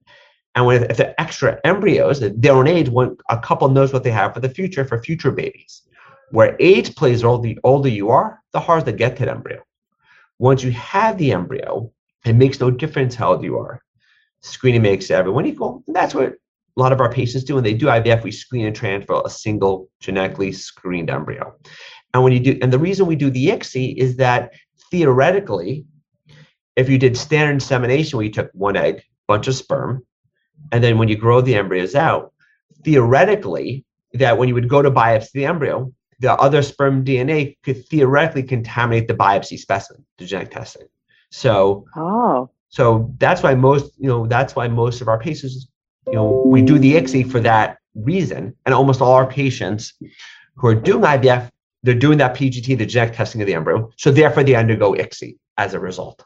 And 0.55 0.67
when, 0.67 0.85
if 0.85 0.97
the 0.97 1.21
extra 1.21 1.59
embryos, 1.65 2.21
their 2.21 2.55
own 2.55 2.69
age, 2.69 2.89
when 2.89 3.17
a 3.29 3.39
couple 3.39 3.69
knows 3.69 3.93
what 3.93 4.05
they 4.05 4.11
have 4.11 4.35
for 4.35 4.41
the 4.41 4.49
future 4.49 4.85
for 4.85 5.03
future 5.03 5.31
babies. 5.31 5.83
Where 6.31 6.57
age 6.59 6.97
plays 6.97 7.23
a 7.23 7.27
role, 7.27 7.39
the 7.39 7.59
older 7.65 7.89
you 7.89 8.11
are, 8.11 8.41
the 8.53 8.61
harder 8.61 8.87
to 8.87 8.93
get 8.93 9.17
that 9.17 9.29
embryo. 9.29 9.63
Once 10.39 10.63
you 10.63 10.73
have 10.73 11.19
the 11.19 11.33
embryo, 11.33 11.93
it 12.25 12.35
makes 12.35 12.61
no 12.61 12.71
difference 12.71 13.15
how 13.15 13.33
old 13.33 13.45
you 13.45 13.59
are. 13.59 13.83
Screening 14.41 14.83
makes 14.83 15.11
everyone 15.11 15.47
equal. 15.47 15.85
And 15.87 15.95
that's 15.95 16.15
what 16.15 16.29
a 16.77 16.81
lot 16.81 16.93
of 16.93 17.01
our 17.01 17.13
patients 17.13 17.45
do 17.45 17.55
when 17.55 17.65
they 17.65 17.75
do 17.75 17.87
IVF. 17.87 18.25
We 18.25 18.33
screen 18.33 18.67
and 18.67 18.75
transfer 18.75 19.23
a 19.25 19.31
single 19.31 19.89
genetically 20.01 20.53
screened 20.53 21.11
embryo. 21.11 21.55
And 22.15 22.23
when 22.23 22.33
you 22.33 22.41
do, 22.41 22.59
and 22.63 22.73
the 22.73 22.79
reason 22.79 23.07
we 23.07 23.17
do 23.17 23.29
the 23.29 23.49
ICSI 23.49 23.97
is 23.97 24.17
that 24.17 24.53
theoretically, 24.91 25.85
if 26.77 26.89
you 26.89 26.97
did 26.97 27.17
standard 27.17 27.55
insemination 27.55 28.17
where 28.17 28.25
you 28.25 28.33
took 28.33 28.51
one 28.53 28.77
egg, 28.77 29.03
bunch 29.27 29.49
of 29.49 29.57
sperm, 29.57 30.07
and 30.71 30.83
then 30.83 30.97
when 30.97 31.09
you 31.09 31.17
grow 31.17 31.41
the 31.41 31.57
embryos 31.57 31.95
out, 31.97 32.33
theoretically, 32.85 33.85
that 34.13 34.39
when 34.39 34.49
you 34.49 34.55
would 34.55 34.69
go 34.69 34.81
to 34.81 34.91
biopsy 34.91 35.33
the 35.33 35.47
embryo, 35.47 35.93
the 36.21 36.33
other 36.35 36.63
sperm 36.63 37.05
DNA 37.05 37.57
could 37.65 37.85
theoretically 37.89 38.45
contaminate 38.45 39.09
the 39.09 39.15
biopsy 39.15 39.59
specimen, 39.59 40.05
the 40.19 40.25
genetic 40.25 40.53
testing. 40.53 40.87
So, 41.31 41.85
oh, 41.97 42.49
so 42.69 43.13
that's 43.19 43.43
why 43.43 43.55
most, 43.55 43.93
you 43.99 44.09
know, 44.09 44.27
that's 44.27 44.55
why 44.55 44.69
most 44.69 45.01
of 45.01 45.09
our 45.09 45.19
patients, 45.19 45.67
you 46.07 46.13
know, 46.13 46.43
we 46.47 46.63
do 46.63 46.79
the 46.79 46.95
ICSI 46.95 47.29
for 47.31 47.41
that 47.41 47.79
reason, 47.97 48.55
and 48.65 48.75
almost 48.75 49.01
all 49.01 49.15
our 49.15 49.27
patients 49.27 49.95
who 50.57 50.69
are 50.69 50.75
doing 50.77 51.03
IVF 51.03 51.51
they're 51.85 51.95
doing 51.95 52.19
that 52.19 52.35
PGT, 52.35 52.77
the 52.79 52.87
genetic 52.87 53.15
testing 53.15 53.41
of 53.43 53.47
the 53.47 53.55
embryo. 53.55 53.91
So 53.97 54.11
therefore, 54.11 54.43
they 54.43 54.55
undergo 54.55 54.95
ICSI 54.95 55.37
as 55.59 55.75
a 55.75 55.79
result. 55.79 56.25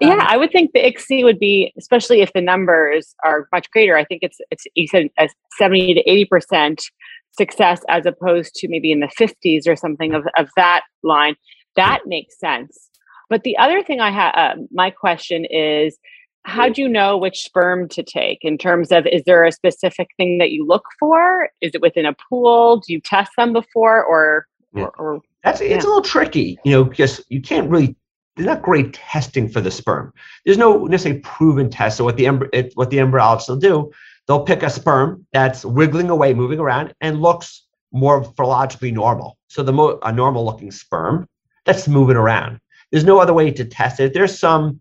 Yeah, 0.00 0.12
um, 0.12 0.20
I 0.20 0.36
would 0.36 0.52
think 0.52 0.72
the 0.72 0.80
ICSI 0.80 1.24
would 1.24 1.38
be, 1.38 1.72
especially 1.78 2.20
if 2.20 2.32
the 2.34 2.40
numbers 2.40 3.14
are 3.24 3.48
much 3.52 3.70
greater. 3.70 3.96
I 3.96 4.04
think 4.04 4.22
it's 4.22 4.38
it's 4.50 4.64
you 4.74 4.86
said 4.86 5.08
as 5.18 5.32
seventy 5.58 5.94
to 5.94 6.00
eighty 6.08 6.24
percent 6.24 6.84
success 7.32 7.80
as 7.88 8.06
opposed 8.06 8.54
to 8.56 8.68
maybe 8.68 8.92
in 8.92 9.00
the 9.00 9.08
fifties 9.08 9.66
or 9.66 9.76
something 9.76 10.14
of 10.14 10.26
of 10.38 10.48
that 10.56 10.82
line. 11.02 11.34
That 11.76 12.00
makes 12.06 12.38
sense. 12.38 12.90
But 13.30 13.42
the 13.42 13.56
other 13.58 13.82
thing 13.82 14.00
I 14.00 14.10
have, 14.10 14.34
uh, 14.34 14.62
my 14.72 14.90
question 14.90 15.44
is, 15.44 15.98
how 16.44 16.68
do 16.68 16.80
you 16.80 16.88
know 16.88 17.16
which 17.16 17.40
sperm 17.40 17.88
to 17.90 18.02
take 18.02 18.38
in 18.42 18.56
terms 18.56 18.90
of 18.90 19.06
is 19.06 19.22
there 19.26 19.44
a 19.44 19.52
specific 19.52 20.08
thing 20.16 20.38
that 20.38 20.50
you 20.50 20.66
look 20.66 20.84
for? 20.98 21.50
Is 21.60 21.72
it 21.74 21.82
within 21.82 22.06
a 22.06 22.16
pool? 22.28 22.78
Do 22.78 22.92
you 22.92 23.00
test 23.00 23.32
them 23.36 23.52
before 23.52 24.02
or? 24.02 24.46
Yeah. 24.78 24.84
or, 24.98 25.14
or 25.14 25.20
that's 25.44 25.60
it's 25.60 25.84
a 25.84 25.88
little 25.88 26.02
tricky, 26.02 26.58
you 26.64 26.72
know, 26.72 26.84
because 26.84 27.24
you 27.28 27.40
can't 27.40 27.70
really 27.70 27.96
there's 28.36 28.46
not 28.46 28.62
great 28.62 28.92
testing 28.92 29.48
for 29.48 29.60
the 29.60 29.70
sperm. 29.70 30.12
There's 30.44 30.58
no 30.58 30.84
necessarily 30.84 31.20
proven 31.22 31.68
test. 31.70 31.96
So 31.96 32.04
what 32.04 32.16
the 32.16 32.48
it, 32.52 32.72
what 32.74 32.90
the 32.90 32.98
embryologists 32.98 33.48
will 33.48 33.56
do, 33.56 33.90
they'll 34.26 34.44
pick 34.44 34.62
a 34.62 34.70
sperm 34.70 35.26
that's 35.32 35.64
wiggling 35.64 36.08
away, 36.08 36.34
moving 36.34 36.60
around, 36.60 36.94
and 37.00 37.20
looks 37.20 37.66
morphologically 37.92 38.92
normal. 38.92 39.36
So 39.48 39.62
the 39.62 39.72
mo- 39.72 39.98
a 40.02 40.12
normal 40.12 40.44
looking 40.44 40.70
sperm 40.70 41.26
that's 41.64 41.88
moving 41.88 42.16
around. 42.16 42.60
There's 42.92 43.04
no 43.04 43.18
other 43.18 43.34
way 43.34 43.50
to 43.50 43.64
test 43.64 43.98
it. 43.98 44.14
There's 44.14 44.38
some 44.38 44.80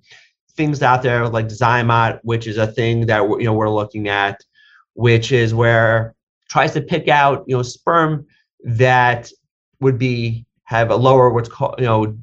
things 0.55 0.81
out 0.83 1.01
there 1.01 1.27
like 1.27 1.47
Zymot, 1.47 2.19
which 2.23 2.45
is 2.47 2.57
a 2.57 2.67
thing 2.67 3.07
that 3.07 3.21
you 3.23 3.45
know 3.45 3.53
we're 3.53 3.69
looking 3.69 4.07
at, 4.07 4.39
which 4.93 5.31
is 5.31 5.53
where 5.53 6.15
tries 6.49 6.73
to 6.73 6.81
pick 6.81 7.07
out 7.07 7.43
you 7.47 7.57
know 7.57 7.63
sperm 7.63 8.27
that 8.63 9.31
would 9.79 9.97
be 9.97 10.45
have 10.63 10.91
a 10.91 10.95
lower 10.95 11.29
what's 11.29 11.49
called 11.49 11.75
you 11.77 11.85
know 11.85 12.17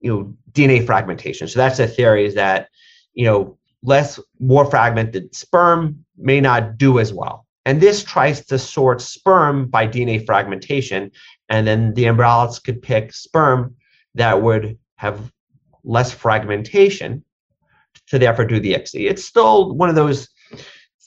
you 0.00 0.10
know 0.10 0.34
DNA 0.52 0.84
fragmentation. 0.84 1.48
So 1.48 1.58
that's 1.58 1.78
the 1.78 1.86
theory 1.86 2.24
is 2.24 2.34
that 2.34 2.68
you 3.14 3.24
know 3.24 3.58
less 3.82 4.18
more 4.38 4.64
fragmented 4.64 5.34
sperm 5.34 6.04
may 6.16 6.40
not 6.40 6.76
do 6.76 6.98
as 6.98 7.12
well. 7.12 7.46
And 7.66 7.80
this 7.80 8.02
tries 8.02 8.44
to 8.46 8.58
sort 8.58 9.00
sperm 9.00 9.68
by 9.68 9.86
DNA 9.86 10.24
fragmentation, 10.24 11.10
and 11.48 11.66
then 11.66 11.94
the 11.94 12.04
embryologists 12.04 12.62
could 12.62 12.82
pick 12.82 13.12
sperm 13.12 13.76
that 14.14 14.42
would 14.42 14.78
have 14.96 15.30
less 15.84 16.12
fragmentation 16.12 17.24
to 18.08 18.18
therefore 18.18 18.44
do 18.44 18.60
the 18.60 18.74
ICSI. 18.74 19.08
It's 19.08 19.24
still 19.24 19.74
one 19.74 19.88
of 19.88 19.94
those 19.94 20.28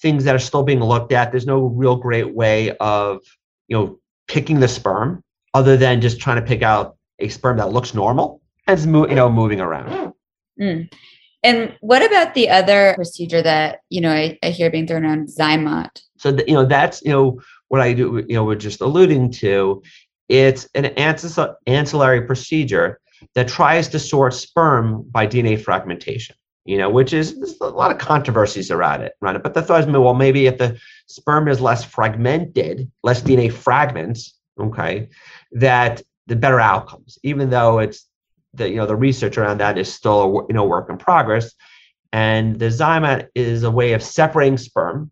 things 0.01 0.23
that 0.23 0.35
are 0.35 0.39
still 0.39 0.63
being 0.63 0.79
looked 0.79 1.11
at. 1.11 1.31
There's 1.31 1.45
no 1.45 1.65
real 1.65 1.95
great 1.95 2.33
way 2.33 2.75
of 2.77 3.19
you 3.67 3.77
know 3.77 3.99
picking 4.27 4.59
the 4.59 4.67
sperm 4.67 5.23
other 5.53 5.77
than 5.77 6.01
just 6.01 6.19
trying 6.19 6.37
to 6.37 6.41
pick 6.41 6.61
out 6.61 6.97
a 7.19 7.29
sperm 7.29 7.57
that 7.57 7.71
looks 7.71 7.93
normal 7.93 8.41
as 8.67 8.87
mo- 8.87 9.07
you 9.07 9.15
know 9.15 9.29
moving 9.29 9.61
around. 9.61 10.13
Mm. 10.59 10.91
And 11.43 11.75
what 11.81 12.05
about 12.05 12.33
the 12.33 12.49
other 12.49 12.93
procedure 12.95 13.41
that 13.41 13.79
you 13.89 14.01
know 14.01 14.11
I, 14.11 14.37
I 14.43 14.49
hear 14.49 14.69
being 14.71 14.87
thrown 14.87 15.05
around, 15.05 15.27
Zymot? 15.27 16.01
So 16.17 16.31
the, 16.31 16.43
you 16.47 16.53
know 16.53 16.65
that's 16.65 17.01
you 17.03 17.11
know 17.11 17.41
what 17.67 17.81
I 17.81 17.93
do. 17.93 18.23
You 18.27 18.35
know 18.35 18.43
we're 18.43 18.55
just 18.55 18.81
alluding 18.81 19.31
to. 19.31 19.81
It's 20.29 20.67
an 20.73 20.85
ancillary 20.85 22.21
procedure 22.21 22.99
that 23.35 23.47
tries 23.47 23.87
to 23.89 23.99
sort 23.99 24.33
sperm 24.33 25.03
by 25.11 25.27
DNA 25.27 25.61
fragmentation. 25.61 26.35
You 26.65 26.77
know, 26.77 26.89
which 26.89 27.11
is 27.11 27.37
there's 27.37 27.59
a 27.59 27.67
lot 27.67 27.91
of 27.91 27.97
controversies 27.97 28.71
around 28.71 29.01
it, 29.01 29.11
around 29.21 29.35
it. 29.35 29.43
But 29.43 29.53
the 29.53 29.61
thought 29.61 29.81
is, 29.81 29.85
well, 29.85 30.13
maybe 30.13 30.47
if 30.47 30.57
the 30.57 30.79
sperm 31.07 31.49
is 31.49 31.59
less 31.59 31.83
fragmented, 31.83 32.89
less 33.03 33.21
DNA 33.21 33.51
fragments, 33.51 34.33
okay, 34.59 35.09
that 35.51 36.01
the 36.27 36.35
better 36.35 36.59
outcomes, 36.59 37.17
even 37.23 37.49
though 37.49 37.79
it's 37.79 38.07
the 38.53 38.69
you 38.69 38.75
know 38.75 38.85
the 38.85 38.95
research 38.95 39.37
around 39.37 39.59
that 39.59 39.77
is 39.77 39.91
still 39.91 40.21
a 40.21 40.47
you 40.47 40.53
know 40.53 40.65
work 40.65 40.89
in 40.89 40.97
progress 40.97 41.53
and 42.13 42.59
the 42.59 42.67
Zymot 42.67 43.27
is 43.33 43.63
a 43.63 43.71
way 43.71 43.93
of 43.93 44.03
separating 44.03 44.57
sperm 44.57 45.11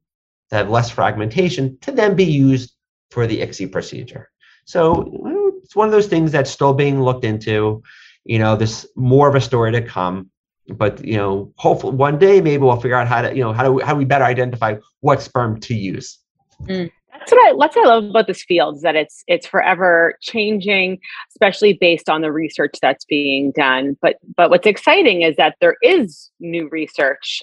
to 0.52 0.56
have 0.56 0.70
less 0.70 0.90
fragmentation 0.92 1.78
to 1.82 1.92
then 1.92 2.16
be 2.16 2.24
used 2.24 2.76
for 3.10 3.26
the 3.26 3.42
ICSI 3.42 3.72
procedure. 3.72 4.30
So 4.66 5.60
it's 5.64 5.76
one 5.76 5.88
of 5.88 5.92
those 5.92 6.08
things 6.08 6.32
that's 6.32 6.52
still 6.52 6.74
being 6.74 7.02
looked 7.02 7.26
into. 7.26 7.82
You 8.24 8.38
know, 8.38 8.56
there's 8.56 8.86
more 8.96 9.28
of 9.28 9.34
a 9.34 9.42
story 9.42 9.72
to 9.72 9.82
come, 9.82 10.30
but 10.68 11.04
you 11.04 11.18
know, 11.18 11.52
hopefully 11.56 11.96
one 11.96 12.20
day 12.20 12.40
maybe 12.40 12.62
we'll 12.62 12.80
figure 12.80 12.96
out 12.96 13.08
how 13.08 13.24
to, 13.24 13.36
you 13.36 13.44
know, 13.44 13.52
how 13.52 13.64
do 13.64 13.74
we, 13.74 13.84
how 13.84 13.96
we 13.96 14.06
better 14.06 14.24
identify 14.24 14.76
what 15.00 15.24
sperm 15.24 15.60
to 15.62 15.74
use. 15.74 16.20
Mm 16.62 16.92
that's 17.22 17.32
what 17.32 17.46
I 17.46 17.56
that's 17.60 17.76
what 17.76 17.88
I 17.88 17.90
love 17.90 18.04
about 18.06 18.28
this 18.28 18.44
field 18.44 18.78
is 18.78 18.82
that 18.82 18.96
it's 18.96 19.24
it's 19.28 19.46
forever 19.46 20.16
changing, 20.22 21.00
especially 21.30 21.74
based 21.74 22.10
on 22.10 22.22
the 22.22 22.32
research 22.32 22.76
that's 22.82 23.06
being 23.06 23.52
done. 23.52 23.96
But 24.02 24.16
but 24.36 24.50
what's 24.50 24.66
exciting 24.66 25.22
is 25.22 25.36
that 25.36 25.56
there 25.62 25.76
is 25.84 26.32
new 26.40 26.68
research, 26.72 27.42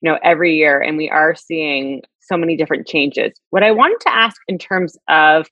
you 0.00 0.10
know, 0.10 0.18
every 0.24 0.56
year, 0.56 0.80
and 0.80 0.96
we 0.96 1.08
are 1.08 1.34
seeing 1.36 2.02
so 2.20 2.36
many 2.36 2.56
different 2.56 2.88
changes. 2.88 3.32
What 3.50 3.62
I 3.62 3.70
wanted 3.70 4.00
to 4.00 4.14
ask 4.14 4.40
in 4.48 4.58
terms 4.58 4.96
of 5.08 5.48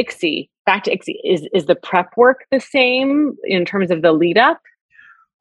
ICSI, 0.00 0.48
back 0.66 0.84
to 0.84 0.96
ICSI, 0.96 1.14
is 1.24 1.48
is 1.54 1.66
the 1.66 1.76
prep 1.76 2.16
work 2.16 2.44
the 2.50 2.60
same 2.60 3.36
in 3.44 3.64
terms 3.64 3.92
of 3.92 4.02
the 4.02 4.12
lead 4.12 4.38
up? 4.38 4.60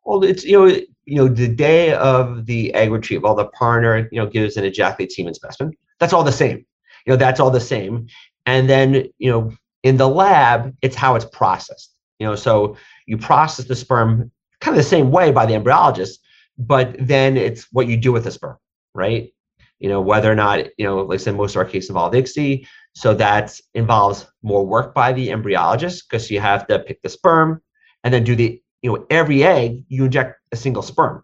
Well, 0.06 0.24
it's 0.24 0.44
you 0.44 0.54
know 0.54 0.76
you 1.06 1.16
know 1.16 1.28
the 1.28 1.48
day 1.48 1.94
of 1.94 2.46
the 2.46 2.72
egg 2.76 2.92
retrieval, 2.92 3.34
the 3.34 3.46
partner 3.46 4.08
you 4.12 4.22
know 4.22 4.28
gives 4.28 4.58
an 4.58 4.64
ejaculated 4.64 5.12
semen 5.12 5.34
specimen. 5.34 5.74
That's 6.00 6.14
all 6.14 6.24
the 6.24 6.32
same 6.32 6.66
you 7.06 7.12
know 7.12 7.18
that's 7.18 7.40
all 7.40 7.52
the 7.52 7.60
same. 7.60 8.08
And 8.46 8.70
then 8.70 9.06
you 9.18 9.32
know 9.32 9.52
in 9.84 9.98
the 9.98 10.08
lab 10.08 10.76
it's 10.82 10.96
how 10.96 11.16
it's 11.16 11.26
processed 11.26 11.96
you 12.20 12.28
know 12.28 12.36
so 12.36 12.76
you 13.06 13.18
process 13.18 13.66
the 13.66 13.76
sperm 13.76 14.32
kind 14.60 14.78
of 14.78 14.84
the 14.84 14.90
same 14.90 15.12
way 15.12 15.32
by 15.32 15.46
the 15.46 15.54
embryologist 15.54 16.18
but 16.58 16.96
then 17.00 17.38
it's 17.38 17.68
what 17.72 17.88
you 17.88 17.96
do 17.96 18.12
with 18.12 18.24
the 18.26 18.32
sperm 18.32 18.58
right? 18.94 19.34
You 19.80 19.88
know 19.88 20.02
whether 20.02 20.30
or 20.30 20.36
not 20.36 20.66
you 20.78 20.86
know 20.86 20.98
like 21.04 21.20
i 21.20 21.24
said 21.24 21.36
most 21.36 21.56
of 21.56 21.58
our 21.58 21.66
cases 21.66 21.90
involve 21.90 22.14
ICSI 22.14 22.68
so 22.94 23.14
that 23.14 23.58
involves 23.74 24.28
more 24.44 24.66
work 24.66 24.94
by 24.94 25.14
the 25.14 25.30
embryologist 25.30 26.04
because 26.10 26.30
you 26.30 26.42
have 26.42 26.68
to 26.68 26.80
pick 26.80 27.02
the 27.02 27.08
sperm 27.08 27.62
and 28.04 28.14
then 28.14 28.26
do 28.26 28.36
the 28.36 28.62
you 28.82 28.92
know 28.92 29.06
every 29.10 29.44
egg 29.44 29.86
you 29.88 30.06
inject 30.06 30.38
a 30.52 30.58
single 30.58 30.84
sperm 30.84 31.24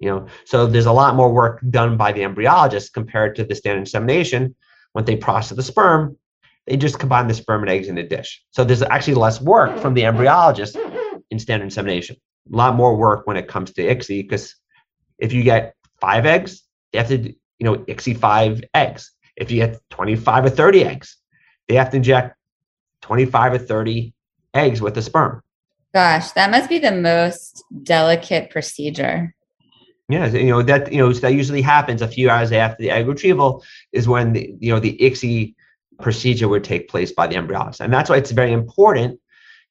you 0.00 0.08
know? 0.08 0.26
So 0.44 0.66
there's 0.66 0.86
a 0.86 0.92
lot 0.92 1.16
more 1.16 1.32
work 1.32 1.60
done 1.70 1.96
by 1.96 2.12
the 2.12 2.20
embryologist 2.20 2.92
compared 2.92 3.34
to 3.36 3.44
the 3.44 3.56
standard 3.56 3.80
insemination 3.80 4.54
when 4.92 5.04
they 5.04 5.16
process 5.16 5.56
the 5.56 5.62
sperm, 5.62 6.16
they 6.66 6.76
just 6.76 6.98
combine 6.98 7.28
the 7.28 7.34
sperm 7.34 7.62
and 7.62 7.70
eggs 7.70 7.88
in 7.88 7.96
a 7.98 8.06
dish. 8.06 8.42
So 8.50 8.64
there's 8.64 8.82
actually 8.82 9.14
less 9.14 9.40
work 9.40 9.78
from 9.78 9.94
the 9.94 10.02
embryologist 10.02 10.76
in 11.30 11.38
standard 11.38 11.64
insemination. 11.64 12.16
A 12.52 12.56
lot 12.56 12.74
more 12.74 12.96
work 12.96 13.26
when 13.26 13.36
it 13.36 13.48
comes 13.48 13.72
to 13.72 13.82
ICSI 13.82 14.28
because 14.28 14.54
if 15.18 15.32
you 15.32 15.42
get 15.42 15.74
five 16.00 16.26
eggs, 16.26 16.62
you 16.92 16.98
have 16.98 17.08
to, 17.08 17.18
you 17.18 17.34
know, 17.60 17.76
ICSI 17.76 18.18
five 18.18 18.62
eggs. 18.74 19.12
If 19.36 19.50
you 19.50 19.58
get 19.58 19.80
25 19.90 20.46
or 20.46 20.50
30 20.50 20.84
eggs, 20.84 21.16
they 21.68 21.74
have 21.76 21.90
to 21.90 21.96
inject 21.96 22.36
25 23.02 23.52
or 23.52 23.58
30 23.58 24.14
eggs 24.54 24.82
with 24.82 24.94
the 24.94 25.02
sperm. 25.02 25.42
Gosh, 25.94 26.32
that 26.32 26.50
must 26.50 26.68
be 26.68 26.78
the 26.78 26.92
most 26.92 27.64
delicate 27.82 28.50
procedure. 28.50 29.34
Yeah, 30.08 30.26
you 30.28 30.46
know 30.46 30.62
that 30.62 30.90
you 30.90 30.98
know 30.98 31.12
that 31.12 31.34
usually 31.34 31.60
happens 31.60 32.00
a 32.00 32.08
few 32.08 32.30
hours 32.30 32.50
after 32.50 32.82
the 32.82 32.90
egg 32.90 33.06
retrieval 33.06 33.62
is 33.92 34.08
when 34.08 34.32
the 34.32 34.54
you 34.58 34.72
know 34.72 34.80
the 34.80 34.96
ICSI 34.98 35.54
procedure 36.00 36.48
would 36.48 36.64
take 36.64 36.88
place 36.88 37.12
by 37.12 37.26
the 37.26 37.34
embryologist, 37.34 37.80
and 37.80 37.92
that's 37.92 38.08
why 38.08 38.16
it's 38.16 38.30
very 38.30 38.52
important 38.52 39.20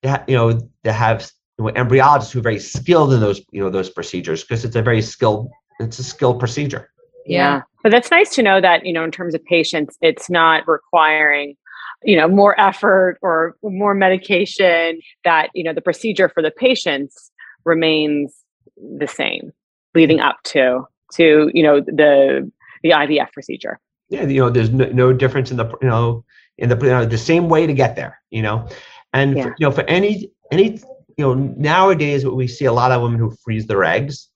to 0.04 0.10
ha- 0.10 0.24
you 0.28 0.36
know 0.36 0.60
to 0.84 0.94
have 0.94 1.32
you 1.58 1.66
know, 1.66 1.72
embryologists 1.72 2.32
who 2.32 2.40
are 2.40 2.44
very 2.44 2.60
skilled 2.60 3.14
in 3.14 3.20
those 3.20 3.42
you 3.52 3.64
know 3.64 3.72
those 3.72 3.90
procedures 3.90 4.44
because 4.44 4.64
it's 4.64 4.76
a 4.76 4.82
very 4.82 5.02
skilled 5.02 5.50
it's 5.80 5.98
a 5.98 6.04
skilled 6.04 6.40
procedure. 6.40 6.92
Yeah, 7.26 7.64
but 7.82 7.92
that's 7.92 8.12
nice 8.12 8.34
to 8.36 8.44
know 8.44 8.62
that 8.62 8.86
you 8.86 8.94
know 8.94 9.04
in 9.04 9.12
terms 9.12 9.34
of 9.34 9.44
patients, 9.46 9.98
it's 10.02 10.30
not 10.30 10.68
requiring 10.68 11.56
you 12.04 12.16
know 12.16 12.28
more 12.28 12.60
effort 12.62 13.18
or 13.24 13.56
more 13.64 13.96
medication. 13.96 15.00
That 15.24 15.50
you 15.56 15.64
know 15.64 15.74
the 15.74 15.82
procedure 15.82 16.30
for 16.30 16.44
the 16.44 16.52
patients 16.52 17.32
remains 17.66 18.36
the 18.78 19.08
same 19.08 19.52
leading 19.98 20.20
up 20.22 20.38
to 20.44 20.88
to 21.14 21.52
you 21.54 21.64
know 21.64 21.82
the 21.82 22.50
the 22.84 22.92
IVF 22.92 23.32
procedure. 23.34 23.80
Yeah, 24.10 24.24
you 24.24 24.42
know, 24.42 24.50
there's 24.50 24.70
no, 24.70 24.86
no 24.86 25.12
difference 25.12 25.52
in 25.52 25.58
the 25.58 25.66
you 25.82 25.90
know 25.90 26.24
in 26.58 26.70
the 26.70 26.78
you 26.78 26.90
know, 26.90 27.06
the 27.06 27.18
same 27.18 27.50
way 27.50 27.68
to 27.68 27.74
get 27.74 27.96
there. 27.96 28.22
You 28.30 28.44
know, 28.44 28.70
and 29.14 29.36
yeah. 29.36 29.44
for, 29.44 29.56
you 29.60 29.66
know 29.66 29.72
for 29.72 29.84
any 29.84 30.32
any 30.52 30.80
you 31.18 31.24
know 31.26 31.34
nowadays 31.34 32.24
what 32.26 32.36
we 32.36 32.48
see 32.48 32.66
a 32.66 32.74
lot 32.74 32.92
of 32.92 33.02
women 33.02 33.20
who 33.20 33.36
freeze 33.44 33.68
their 33.68 33.84
eggs, 33.84 34.30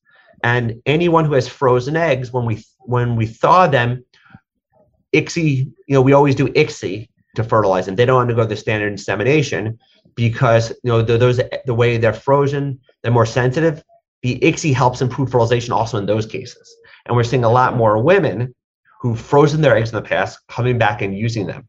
and 0.44 0.82
anyone 0.86 1.24
who 1.26 1.34
has 1.34 1.48
frozen 1.48 1.96
eggs 1.96 2.34
when 2.34 2.46
we 2.46 2.64
when 2.80 3.16
we 3.16 3.28
thaw 3.28 3.68
them, 3.68 4.04
ICSI 5.14 5.72
you 5.88 5.94
know 5.94 6.02
we 6.02 6.14
always 6.14 6.36
do 6.36 6.48
ICSI 6.50 7.08
to 7.36 7.44
fertilize 7.44 7.86
them. 7.86 7.96
They 7.96 8.06
don't 8.06 8.22
undergo 8.22 8.46
the 8.46 8.58
standard 8.58 8.92
insemination 8.92 9.80
because 10.16 10.72
you 10.84 10.92
know 10.92 11.02
the, 11.02 11.18
those 11.18 11.40
the 11.66 11.74
way 11.74 11.98
they're 11.98 12.14
frozen, 12.14 12.80
they're 13.02 13.12
more 13.20 13.26
sensitive 13.26 13.84
the 14.22 14.40
ICSI 14.40 14.74
helps 14.74 15.02
improve 15.02 15.30
fertilization 15.30 15.74
also 15.74 15.98
in 15.98 16.06
those 16.06 16.26
cases. 16.26 16.76
And 17.06 17.16
we're 17.16 17.24
seeing 17.24 17.44
a 17.44 17.50
lot 17.50 17.76
more 17.76 18.02
women 18.02 18.54
who've 19.00 19.20
frozen 19.20 19.62
their 19.62 19.76
eggs 19.76 19.90
in 19.90 19.96
the 19.96 20.02
past 20.02 20.40
coming 20.48 20.78
back 20.78 21.02
and 21.02 21.18
using 21.18 21.48
them, 21.48 21.68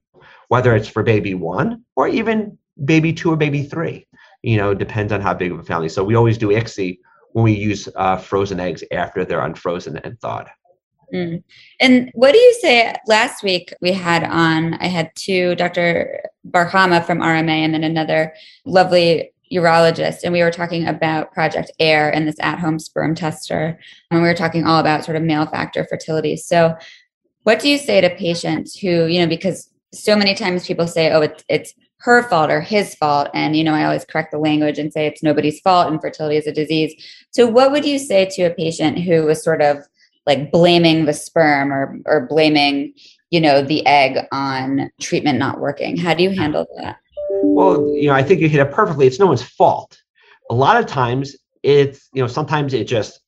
whether 0.49 0.77
it's 0.77 0.89
for 0.89 1.03
baby 1.03 1.35
one 1.35 1.85
or 1.97 2.09
even 2.09 2.59
baby 2.85 3.13
two 3.13 3.33
or 3.33 3.37
baby 3.37 3.63
three. 3.63 4.07
you 4.43 4.57
know, 4.57 4.75
depends 4.75 5.13
on 5.13 5.21
how 5.21 5.33
big 5.33 5.53
of 5.53 5.59
a 5.59 5.63
family. 5.63 5.89
So 5.89 6.05
we 6.05 6.15
always 6.15 6.37
do 6.37 6.49
ICSI 6.49 6.99
when 7.33 7.45
we 7.45 7.53
use 7.53 7.89
uh, 7.97 8.17
frozen 8.17 8.61
eggs 8.61 8.85
after 8.93 9.25
they're 9.25 9.45
unfrozen 9.45 9.97
and 9.99 10.19
thawed. 10.21 10.49
Mm. 11.15 11.43
And 11.81 12.11
what 12.15 12.33
do 12.33 12.39
you 12.39 12.55
say? 12.61 12.95
Last 13.07 13.43
week 13.43 13.73
we 13.81 13.93
had 13.93 14.25
on, 14.25 14.75
I 14.75 14.87
had 14.87 15.11
two, 15.15 15.55
Dr. 15.55 16.23
Bar-Chama 16.45 17.05
from 17.05 17.21
RMA 17.21 17.51
and 17.51 17.75
then 17.75 17.85
another 17.85 18.35
lovely 18.65 19.32
urologist, 19.53 20.25
and 20.25 20.33
we 20.33 20.43
were 20.43 20.51
talking 20.51 20.87
about 20.87 21.33
Project 21.33 21.71
AIR 21.79 22.11
and 22.11 22.27
this 22.27 22.41
at 22.41 22.59
home 22.59 22.79
sperm 22.79 23.15
tester. 23.15 23.79
And 24.11 24.23
we 24.23 24.29
were 24.29 24.35
talking 24.35 24.65
all 24.65 24.81
about 24.81 25.05
sort 25.05 25.17
of 25.17 25.23
male 25.23 25.47
factor 25.47 25.85
fertility. 25.85 26.37
So, 26.37 26.75
what 27.45 27.61
do 27.61 27.69
you 27.69 27.77
say 27.77 28.01
to 28.01 28.09
patients 28.11 28.79
who, 28.79 29.07
you 29.07 29.21
know, 29.21 29.27
because 29.27 29.69
so 29.93 30.15
many 30.17 30.35
times 30.35 30.67
people 30.67 30.87
say, 30.87 31.11
oh, 31.11 31.23
it's, 31.23 31.45
it's 31.49 31.75
her 32.03 32.23
fault 32.29 32.51
or 32.51 32.61
his 32.61 32.95
fault. 32.97 33.29
And, 33.33 33.57
you 33.57 33.63
know, 33.63 33.75
I 33.75 33.85
always 33.85 34.05
correct 34.05 34.33
the 34.33 34.39
language 34.39 34.79
and 34.79 34.93
say 34.93 35.07
it's 35.07 35.23
nobody's 35.23 35.61
fault 35.61 35.91
and 35.91 36.01
fertility 36.01 36.37
is 36.37 36.47
a 36.47 36.53
disease. 36.53 36.95
So, 37.31 37.47
what 37.47 37.73
would 37.73 37.85
you 37.85 37.99
say 37.99 38.27
to 38.33 38.43
a 38.43 38.55
patient 38.55 38.99
who 38.99 39.25
was 39.25 39.43
sort 39.43 39.63
of 39.63 39.79
like 40.27 40.51
blaming 40.53 41.05
the 41.05 41.13
sperm 41.13 41.73
or, 41.73 41.99
or 42.07 42.27
blaming, 42.27 42.95
you 43.31 43.41
know, 43.41 43.63
the 43.63 43.85
egg 43.87 44.27
on 44.33 44.91
treatment 45.01 45.39
not 45.39 45.61
working? 45.61 45.97
How 45.97 46.15
do 46.15 46.23
you 46.23 46.31
handle 46.31 46.67
that? 46.77 46.97
Well, 47.55 47.89
you 47.95 48.09
know, 48.09 48.15
I 48.15 48.23
think 48.23 48.41
you 48.41 48.49
hit 48.49 48.61
it 48.61 48.73
perfectly. 48.73 49.07
It's 49.07 49.19
no 49.19 49.27
one's 49.27 49.43
fault. 49.43 50.01
A 50.51 50.55
lot 50.55 50.77
of 50.77 50.87
times 50.87 51.37
it's, 51.63 52.09
you 52.13 52.23
know, 52.23 52.29
sometimes 52.29 52.75
it's 52.75 52.91
just 52.91 53.21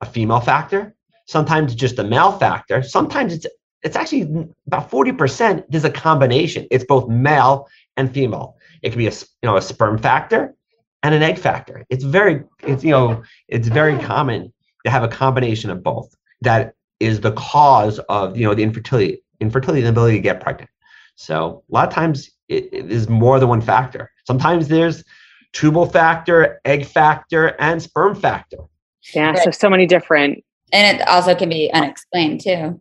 a 0.00 0.06
female 0.06 0.40
factor, 0.40 0.94
sometimes 1.26 1.72
it's 1.72 1.80
just 1.80 1.98
a 1.98 2.04
male 2.04 2.32
factor, 2.32 2.82
sometimes 2.82 3.34
it's 3.34 3.46
it's 3.82 3.96
actually 3.96 4.22
about 4.66 4.90
40% 4.90 5.64
there's 5.68 5.84
a 5.84 5.90
combination. 5.90 6.66
It's 6.70 6.84
both 6.84 7.08
male 7.08 7.66
and 7.96 8.12
female. 8.12 8.56
It 8.82 8.90
could 8.90 8.98
be 8.98 9.06
a 9.06 9.12
you 9.12 9.44
know 9.44 9.56
a 9.56 9.62
sperm 9.62 9.98
factor 9.98 10.54
and 11.02 11.14
an 11.14 11.22
egg 11.22 11.38
factor. 11.38 11.84
It's 11.90 12.04
very 12.04 12.42
it's 12.62 12.84
you 12.84 12.90
know 12.90 13.22
it's 13.48 13.68
very 13.68 13.94
mm. 13.94 14.04
common 14.04 14.52
to 14.84 14.90
have 14.90 15.02
a 15.02 15.08
combination 15.08 15.70
of 15.70 15.82
both. 15.82 16.14
That 16.42 16.74
is 16.98 17.20
the 17.20 17.32
cause 17.32 17.98
of 18.08 18.36
you 18.36 18.46
know 18.46 18.54
the 18.54 18.62
infertility 18.62 19.22
infertility 19.40 19.80
and 19.80 19.88
ability 19.88 20.16
to 20.16 20.22
get 20.22 20.40
pregnant. 20.40 20.70
So 21.16 21.62
a 21.70 21.74
lot 21.74 21.88
of 21.88 21.94
times 21.94 22.30
it, 22.50 22.68
it 22.72 22.92
is 22.92 23.08
more 23.08 23.38
than 23.38 23.48
one 23.48 23.60
factor. 23.60 24.10
Sometimes 24.26 24.68
there's 24.68 25.04
tubal 25.52 25.86
factor, 25.86 26.60
egg 26.64 26.84
factor, 26.84 27.54
and 27.60 27.82
sperm 27.82 28.14
factor. 28.14 28.58
Yeah, 29.14 29.34
so 29.34 29.50
so 29.50 29.70
many 29.70 29.86
different. 29.86 30.44
And 30.72 31.00
it 31.00 31.08
also 31.08 31.34
can 31.34 31.48
be 31.48 31.70
unexplained 31.72 32.42
too. 32.42 32.80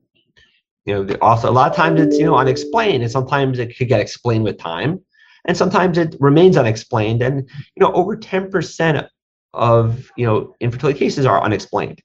You 0.85 1.05
know, 1.05 1.17
also 1.21 1.49
a 1.49 1.51
lot 1.51 1.69
of 1.69 1.77
times 1.77 2.01
it's 2.01 2.17
you 2.17 2.25
know 2.25 2.35
unexplained, 2.35 3.03
and 3.03 3.11
sometimes 3.11 3.59
it 3.59 3.77
could 3.77 3.87
get 3.87 3.99
explained 3.99 4.43
with 4.43 4.57
time, 4.57 4.99
and 5.45 5.55
sometimes 5.55 5.97
it 5.97 6.15
remains 6.19 6.57
unexplained. 6.57 7.21
And 7.21 7.47
you 7.75 7.79
know, 7.79 7.93
over 7.93 8.17
ten 8.17 8.49
percent 8.49 9.07
of 9.53 10.11
you 10.17 10.25
know 10.25 10.55
infertility 10.59 10.97
cases 10.97 11.25
are 11.25 11.41
unexplained, 11.41 12.01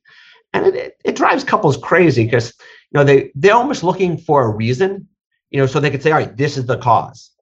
and 0.52 0.66
it, 0.66 0.74
it, 0.74 0.96
it 1.04 1.16
drives 1.16 1.44
couples 1.44 1.78
crazy 1.78 2.24
because 2.24 2.52
you 2.90 2.98
know 2.98 3.04
they 3.04 3.30
they're 3.34 3.54
almost 3.54 3.82
looking 3.82 4.18
for 4.18 4.44
a 4.44 4.54
reason, 4.54 5.08
you 5.50 5.58
know, 5.58 5.66
so 5.66 5.80
they 5.80 5.90
could 5.90 6.02
say, 6.02 6.12
all 6.12 6.18
right, 6.18 6.36
this 6.36 6.56
is 6.56 6.66
the 6.66 6.78
cause 6.78 7.33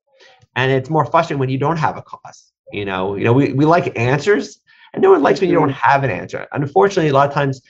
and 0.57 0.71
it's 0.71 0.91
more 0.91 1.05
frustrating 1.05 1.39
when 1.39 1.49
you 1.49 1.59
don't 1.59 1.79
have 1.79 1.97
a 1.97 2.03
cause 2.03 2.53
you 2.73 2.85
know 2.85 3.17
you 3.17 3.25
know 3.25 3.33
we, 3.33 3.53
we 3.53 3.65
like 3.65 3.97
answers 3.99 4.61
and 4.93 5.03
no 5.03 5.11
one 5.11 5.23
likes 5.23 5.41
when 5.41 5.51
you 5.51 5.57
don't 5.57 5.71
mm-hmm. 5.71 5.91
have 5.91 6.05
an 6.05 6.11
answer 6.11 6.47
unfortunately 6.53 7.11
a 7.11 7.13
lot 7.13 7.29
of 7.29 7.35
times 7.35 7.63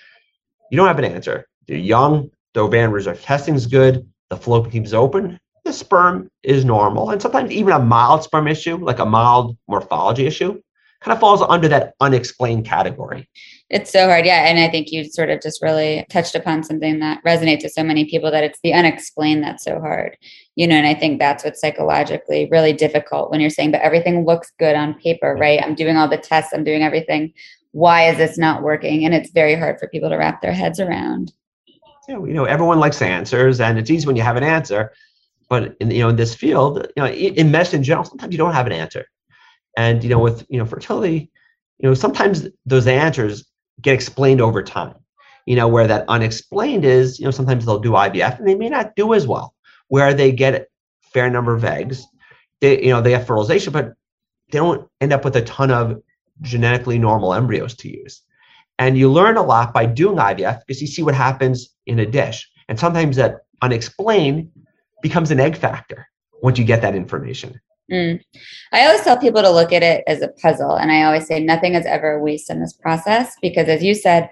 you 0.71 0.77
don't 0.77 0.89
have 0.89 0.99
an 0.99 1.05
answer 1.05 1.47
you're 1.67 1.79
young 1.79 2.31
the 2.55 2.61
ovarian 2.61 2.91
reserve 2.91 3.21
testing 3.23 3.55
is 3.55 3.67
good 3.67 4.07
the 4.31 4.37
fallopian 4.37 4.85
is 4.85 4.95
open 4.95 5.39
the 5.65 5.73
sperm 5.73 6.29
is 6.43 6.65
normal 6.65 7.11
and 7.11 7.23
sometimes 7.23 7.51
even 7.51 7.73
a 7.73 7.79
mild 7.79 8.23
sperm 8.23 8.49
issue 8.49 8.77
like 8.77 8.99
a 8.99 9.07
mild 9.07 9.57
morphology 9.69 10.27
issue 10.27 10.61
kind 11.03 11.15
of 11.15 11.21
falls 11.21 11.43
under 11.43 11.69
that 11.69 11.95
unexplained 12.01 12.65
category. 12.65 13.29
It's 13.73 13.91
so 13.91 14.07
hard. 14.07 14.27
Yeah. 14.27 14.47
And 14.47 14.59
I 14.59 14.69
think 14.69 14.93
you 14.93 15.05
sort 15.05 15.31
of 15.31 15.41
just 15.41 15.63
really 15.63 16.07
touched 16.11 16.35
upon 16.35 16.63
something 16.63 17.01
that 17.01 17.25
resonates 17.25 17.63
with 17.63 17.73
so 17.73 17.83
many 17.83 18.05
people 18.05 18.31
that 18.31 18.45
it's 18.45 18.61
the 18.63 18.73
unexplained 18.73 19.43
that's 19.43 19.65
so 19.65 19.81
hard. 19.81 20.17
You 20.57 20.67
know, 20.67 20.77
and 20.77 20.87
I 20.87 20.95
think 20.95 21.19
that's 21.19 21.43
what's 21.43 21.61
psychologically 21.61 22.49
really 22.51 22.73
difficult 22.73 23.31
when 23.31 23.41
you're 23.41 23.51
saying, 23.51 23.73
but 23.73 23.81
everything 23.81 24.27
looks 24.27 24.53
good 24.59 24.77
on 24.77 25.01
paper, 25.01 25.37
right? 25.41 25.63
I'm 25.63 25.75
doing 25.75 25.97
all 25.97 26.09
the 26.09 26.19
tests, 26.19 26.53
I'm 26.53 26.65
doing 26.65 26.83
everything. 26.83 27.33
Why 27.71 28.11
is 28.11 28.19
this 28.19 28.37
not 28.37 28.63
working? 28.63 29.07
And 29.07 29.15
it's 29.15 29.31
very 29.31 29.55
hard 29.55 29.81
for 29.81 29.89
people 29.89 30.11
to 30.11 30.17
wrap 30.17 30.43
their 30.43 30.53
heads 30.53 30.79
around. 30.79 31.33
Yeah, 32.09 32.19
you 32.19 32.35
know, 32.35 32.45
everyone 32.45 32.81
likes 32.81 33.01
answers, 33.01 33.61
and 33.61 33.79
it's 33.79 33.89
easy 33.89 34.07
when 34.07 34.17
you 34.17 34.23
have 34.23 34.37
an 34.37 34.43
answer. 34.43 34.93
But 35.49 35.77
in 35.81 35.91
you 35.91 36.01
know, 36.01 36.11
in 36.11 36.17
this 36.17 36.35
field, 36.35 36.87
you 36.97 37.03
know, 37.03 37.09
in 37.09 37.51
medicine 37.51 37.79
in 37.79 37.85
general, 37.85 38.05
sometimes 38.05 38.33
you 38.33 38.39
don't 38.39 38.53
have 38.53 38.67
an 38.67 38.73
answer 38.73 39.07
and 39.77 40.03
you 40.03 40.11
know, 40.11 40.19
with 40.19 40.45
you 40.49 40.59
know 40.59 40.67
fertility, 40.67 41.31
you 41.79 41.89
know, 41.89 41.95
sometimes 41.95 42.47
those 42.67 42.87
answers 42.87 43.45
get 43.81 43.95
explained 43.95 44.41
over 44.41 44.63
time. 44.63 44.95
You 45.47 45.57
know, 45.57 45.67
where 45.67 45.87
that 45.87 46.05
unexplained 46.09 46.85
is, 46.85 47.19
you 47.19 47.25
know, 47.25 47.31
sometimes 47.33 47.67
they'll 47.67 47.81
do 47.81 47.93
IVF 47.93 48.39
and 48.39 48.47
they 48.47 48.55
may 48.55 48.69
not 48.69 48.95
do 48.95 49.13
as 49.15 49.27
well. 49.27 49.55
Where 49.89 50.15
they 50.15 50.31
get 50.33 50.55
a 50.55 50.67
fair 51.13 51.29
number 51.29 51.55
of 51.55 51.65
eggs, 51.65 52.05
they 52.61 52.83
you 52.83 52.91
know 52.91 53.01
they 53.01 53.13
have 53.13 53.27
fertilization, 53.27 53.73
but 53.73 53.95
they 54.51 54.59
don't 54.59 54.89
end 55.01 55.13
up 55.13 55.25
with 55.25 55.37
a 55.37 55.43
ton 55.43 55.71
of 55.71 56.01
genetically 56.41 56.99
normal 56.99 57.35
embryos 57.35 57.75
to 57.75 57.91
use. 57.91 58.23
And 58.79 58.97
you 58.97 59.11
learn 59.11 59.37
a 59.37 59.43
lot 59.43 59.75
by 59.75 59.87
doing 59.87 60.17
IVF 60.17 60.61
because 60.61 60.81
you 60.81 60.87
see 60.87 61.03
what 61.03 61.15
happens 61.15 61.69
in 61.87 61.99
a 61.99 62.07
dish. 62.07 62.49
And 62.69 62.79
sometimes 62.79 63.17
that 63.17 63.41
unexplained 63.61 64.51
becomes 65.03 65.31
an 65.31 65.41
egg 65.41 65.57
factor 65.57 66.09
once 66.43 66.59
you 66.59 66.65
get 66.65 66.83
that 66.83 66.95
information. 66.95 67.61
Mm. 67.91 68.21
I 68.73 68.87
always 68.87 69.03
tell 69.03 69.19
people 69.19 69.43
to 69.43 69.51
look 69.51 69.73
at 69.73 69.83
it 69.83 70.05
as 70.07 70.23
a 70.23 70.29
puzzle. 70.29 70.77
And 70.77 70.91
I 70.91 71.03
always 71.03 71.27
say 71.27 71.41
nothing 71.41 71.75
is 71.75 71.87
ever 71.87 72.13
a 72.13 72.23
waste 72.23 72.51
in 72.51 72.61
this 72.61 72.73
process 72.73 73.35
because, 73.43 73.69
as 73.69 73.83
you 73.83 73.95
said, 73.95 74.31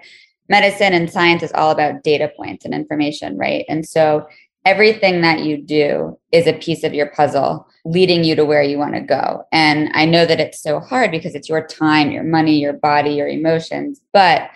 medicine 0.49 0.93
and 0.93 1.09
science 1.09 1.43
is 1.43 1.51
all 1.53 1.71
about 1.71 2.03
data 2.03 2.31
points 2.35 2.65
and 2.65 2.73
information, 2.73 3.37
right? 3.37 3.65
And 3.69 3.87
so 3.87 4.27
everything 4.65 5.21
that 5.21 5.41
you 5.41 5.57
do 5.57 6.17
is 6.31 6.47
a 6.47 6.53
piece 6.53 6.83
of 6.83 6.93
your 6.93 7.07
puzzle 7.07 7.65
leading 7.85 8.23
you 8.23 8.35
to 8.35 8.45
where 8.45 8.61
you 8.61 8.77
want 8.77 8.93
to 8.93 9.01
go. 9.01 9.43
And 9.51 9.89
I 9.93 10.05
know 10.05 10.25
that 10.25 10.39
it's 10.39 10.61
so 10.61 10.79
hard 10.79 11.09
because 11.09 11.35
it's 11.35 11.49
your 11.49 11.65
time, 11.65 12.11
your 12.11 12.23
money, 12.23 12.59
your 12.59 12.73
body, 12.73 13.11
your 13.11 13.27
emotions, 13.27 14.01
but 14.13 14.49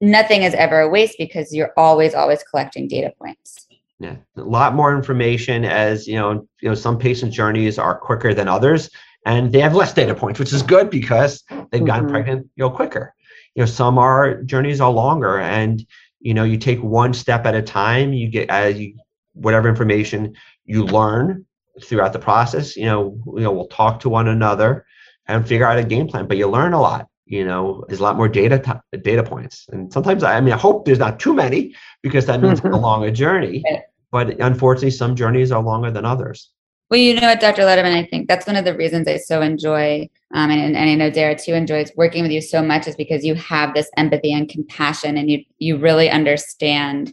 nothing 0.00 0.42
is 0.42 0.54
ever 0.54 0.80
a 0.80 0.88
waste 0.88 1.16
because 1.18 1.54
you're 1.54 1.72
always, 1.76 2.14
always 2.14 2.42
collecting 2.42 2.88
data 2.88 3.12
points. 3.18 3.66
Yeah, 4.00 4.16
a 4.38 4.42
lot 4.42 4.74
more 4.74 4.96
information 4.96 5.66
as 5.66 6.08
you 6.08 6.16
know. 6.16 6.48
You 6.62 6.70
know, 6.70 6.74
some 6.74 6.98
patient 6.98 7.34
journeys 7.34 7.78
are 7.78 7.98
quicker 7.98 8.32
than 8.32 8.48
others, 8.48 8.88
and 9.26 9.52
they 9.52 9.60
have 9.60 9.74
less 9.74 9.92
data 9.92 10.14
points, 10.14 10.40
which 10.40 10.54
is 10.54 10.62
good 10.62 10.88
because 10.88 11.44
they've 11.70 11.84
gotten 11.84 12.06
mm-hmm. 12.06 12.10
pregnant, 12.10 12.48
you 12.56 12.64
know, 12.64 12.70
quicker. 12.70 13.14
You 13.54 13.60
know, 13.60 13.66
some 13.66 13.98
are 13.98 14.42
journeys 14.42 14.80
are 14.80 14.90
longer, 14.90 15.38
and 15.38 15.84
you 16.18 16.32
know, 16.32 16.44
you 16.44 16.56
take 16.56 16.82
one 16.82 17.12
step 17.12 17.44
at 17.44 17.54
a 17.54 17.60
time. 17.60 18.14
You 18.14 18.28
get 18.28 18.48
as 18.48 18.80
you 18.80 18.94
whatever 19.34 19.68
information 19.68 20.34
you 20.64 20.86
learn 20.86 21.44
throughout 21.84 22.14
the 22.14 22.18
process. 22.18 22.78
You 22.78 22.86
know, 22.86 23.18
you 23.36 23.42
know, 23.42 23.52
we'll 23.52 23.68
talk 23.68 24.00
to 24.00 24.08
one 24.08 24.28
another 24.28 24.86
and 25.28 25.46
figure 25.46 25.66
out 25.66 25.78
a 25.78 25.84
game 25.84 26.08
plan. 26.08 26.26
But 26.26 26.38
you 26.38 26.48
learn 26.48 26.72
a 26.72 26.80
lot 26.80 27.06
you 27.26 27.44
know 27.44 27.84
there's 27.86 28.00
a 28.00 28.02
lot 28.02 28.16
more 28.16 28.28
data 28.28 28.58
t- 28.58 28.98
data 28.98 29.22
points 29.22 29.66
and 29.70 29.92
sometimes 29.92 30.24
i 30.24 30.40
mean 30.40 30.52
i 30.52 30.56
hope 30.56 30.84
there's 30.84 30.98
not 30.98 31.20
too 31.20 31.32
many 31.32 31.72
because 32.02 32.26
that 32.26 32.40
means 32.40 32.60
a 32.60 32.68
longer 32.76 33.10
journey 33.10 33.62
but 34.10 34.40
unfortunately, 34.40 34.90
some 34.90 35.14
journeys 35.14 35.52
are 35.52 35.62
longer 35.62 35.90
than 35.90 36.04
others. 36.04 36.50
Well, 36.90 36.98
you 36.98 37.14
know 37.14 37.28
what, 37.28 37.38
Dr. 37.38 37.62
Lederman, 37.62 37.94
I 37.94 38.04
think 38.04 38.26
that's 38.26 38.48
one 38.48 38.56
of 38.56 38.64
the 38.64 38.74
reasons 38.74 39.06
I 39.06 39.16
so 39.18 39.40
enjoy, 39.42 40.08
um, 40.34 40.50
and, 40.50 40.76
and 40.76 40.90
I 40.90 40.94
know 40.96 41.08
Dara 41.08 41.38
too 41.38 41.54
enjoys 41.54 41.92
working 41.96 42.22
with 42.22 42.32
you 42.32 42.40
so 42.40 42.62
much, 42.62 42.88
is 42.88 42.96
because 42.96 43.24
you 43.24 43.36
have 43.36 43.74
this 43.74 43.88
empathy 43.96 44.32
and 44.32 44.48
compassion, 44.48 45.16
and 45.16 45.30
you 45.30 45.44
you 45.58 45.76
really 45.78 46.10
understand 46.10 47.12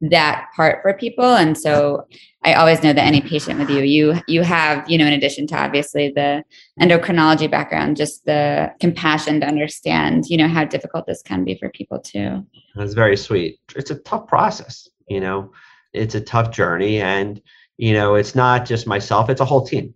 that 0.00 0.46
part 0.56 0.80
for 0.80 0.94
people. 0.94 1.26
And 1.26 1.58
so, 1.58 2.06
I 2.42 2.54
always 2.54 2.82
know 2.82 2.94
that 2.94 3.04
any 3.04 3.20
patient 3.20 3.58
with 3.58 3.68
you, 3.68 3.82
you 3.82 4.14
you 4.28 4.42
have, 4.44 4.88
you 4.88 4.96
know, 4.96 5.04
in 5.04 5.12
addition 5.12 5.46
to 5.48 5.58
obviously 5.58 6.10
the 6.10 6.42
endocrinology 6.80 7.50
background, 7.50 7.98
just 7.98 8.24
the 8.24 8.72
compassion 8.80 9.40
to 9.40 9.46
understand, 9.46 10.24
you 10.28 10.38
know, 10.38 10.48
how 10.48 10.64
difficult 10.64 11.06
this 11.06 11.20
can 11.20 11.44
be 11.44 11.54
for 11.54 11.68
people 11.68 12.00
too. 12.00 12.46
That's 12.76 12.94
very 12.94 13.18
sweet. 13.18 13.58
It's 13.76 13.90
a 13.90 13.96
tough 13.96 14.26
process, 14.26 14.88
you 15.06 15.20
know 15.20 15.52
it's 15.92 16.14
a 16.14 16.20
tough 16.20 16.50
journey 16.50 17.00
and 17.00 17.40
you 17.76 17.92
know 17.92 18.14
it's 18.14 18.34
not 18.34 18.66
just 18.66 18.86
myself 18.86 19.30
it's 19.30 19.40
a 19.40 19.44
whole 19.44 19.66
team. 19.66 19.94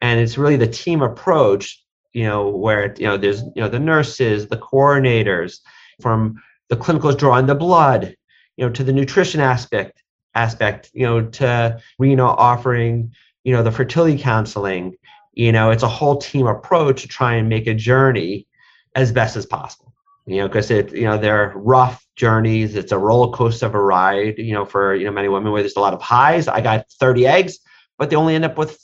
And 0.00 0.20
it's 0.20 0.38
really 0.38 0.56
the 0.56 0.66
team 0.66 1.02
approach 1.02 1.82
you 2.12 2.24
know 2.24 2.48
where 2.48 2.94
you 2.98 3.06
know 3.06 3.16
there's 3.16 3.42
you 3.54 3.62
know 3.62 3.68
the 3.68 3.78
nurses 3.78 4.48
the 4.48 4.56
coordinators 4.56 5.58
from 6.00 6.40
the 6.68 6.76
clinicals 6.76 7.18
drawing 7.18 7.46
the 7.46 7.54
blood 7.54 8.14
you 8.56 8.66
know 8.66 8.72
to 8.72 8.84
the 8.84 8.92
nutrition 8.92 9.40
aspect 9.40 10.02
aspect 10.34 10.90
you 10.94 11.04
know 11.04 11.22
to 11.26 11.78
Rena 11.98 12.24
offering 12.24 13.12
you 13.44 13.52
know 13.52 13.62
the 13.62 13.72
fertility 13.72 14.18
counseling. 14.18 14.96
You 15.32 15.52
know 15.52 15.70
it's 15.70 15.82
a 15.82 15.88
whole 15.88 16.16
team 16.16 16.46
approach 16.46 17.02
to 17.02 17.08
try 17.08 17.34
and 17.34 17.48
make 17.48 17.66
a 17.66 17.74
journey 17.74 18.46
as 18.94 19.12
best 19.12 19.36
as 19.36 19.46
possible 19.46 19.87
you 20.28 20.36
know 20.36 20.46
because 20.46 20.70
it 20.70 20.92
you 20.92 21.04
know 21.04 21.16
they're 21.16 21.52
rough 21.56 22.06
journeys. 22.14 22.74
It's 22.74 22.92
a 22.92 22.98
roller 22.98 23.32
coaster 23.32 23.66
of 23.66 23.74
a 23.74 23.80
ride, 23.80 24.38
you 24.38 24.52
know, 24.52 24.66
for 24.66 24.94
you 24.94 25.06
know 25.06 25.12
many 25.12 25.28
women 25.28 25.52
where 25.52 25.62
there's 25.62 25.76
a 25.76 25.80
lot 25.80 25.94
of 25.94 26.02
highs. 26.02 26.48
I 26.48 26.60
got 26.60 26.90
30 27.00 27.26
eggs, 27.26 27.58
but 27.96 28.10
they 28.10 28.16
only 28.16 28.34
end 28.34 28.44
up 28.44 28.58
with 28.58 28.78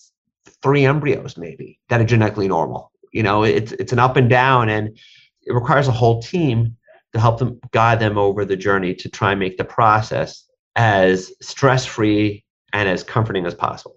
three 0.62 0.86
embryos 0.86 1.36
maybe 1.36 1.78
that 1.90 2.00
are 2.00 2.04
genetically 2.04 2.48
normal. 2.48 2.90
You 3.12 3.22
know, 3.22 3.42
it's 3.42 3.72
it's 3.72 3.92
an 3.92 3.98
up 3.98 4.16
and 4.16 4.30
down, 4.30 4.70
and 4.70 4.96
it 5.42 5.52
requires 5.52 5.86
a 5.86 5.92
whole 5.92 6.22
team 6.22 6.76
to 7.12 7.20
help 7.20 7.38
them 7.38 7.60
guide 7.72 8.00
them 8.00 8.16
over 8.16 8.44
the 8.44 8.56
journey 8.56 8.94
to 8.94 9.08
try 9.08 9.32
and 9.32 9.40
make 9.40 9.58
the 9.58 9.64
process 9.64 10.48
as 10.76 11.30
stress 11.42 11.84
free 11.84 12.42
and 12.72 12.88
as 12.88 13.04
comforting 13.04 13.44
as 13.44 13.54
possible. 13.54 13.96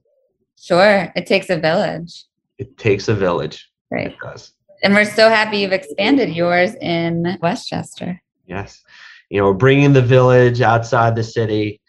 Sure, 0.60 1.12
it 1.15 1.25
takes 1.25 1.49
a 1.49 1.57
village. 1.57 2.25
It 2.57 2.77
takes 2.77 3.07
a 3.07 3.15
village. 3.15 3.71
Right. 3.89 4.07
It 4.07 4.17
does. 4.21 4.51
And 4.84 4.94
we're 4.94 5.06
so 5.06 5.30
happy 5.30 5.60
you've 5.60 5.72
expanded 5.72 6.36
yours 6.36 6.76
in 6.76 7.38
Westchester. 7.42 8.22
Yes. 8.46 8.84
You 9.30 9.42
know, 9.42 9.54
bringing 9.54 9.94
the 9.94 10.02
village 10.02 10.62
outside 10.62 11.16
the 11.16 11.24
city 11.24 11.82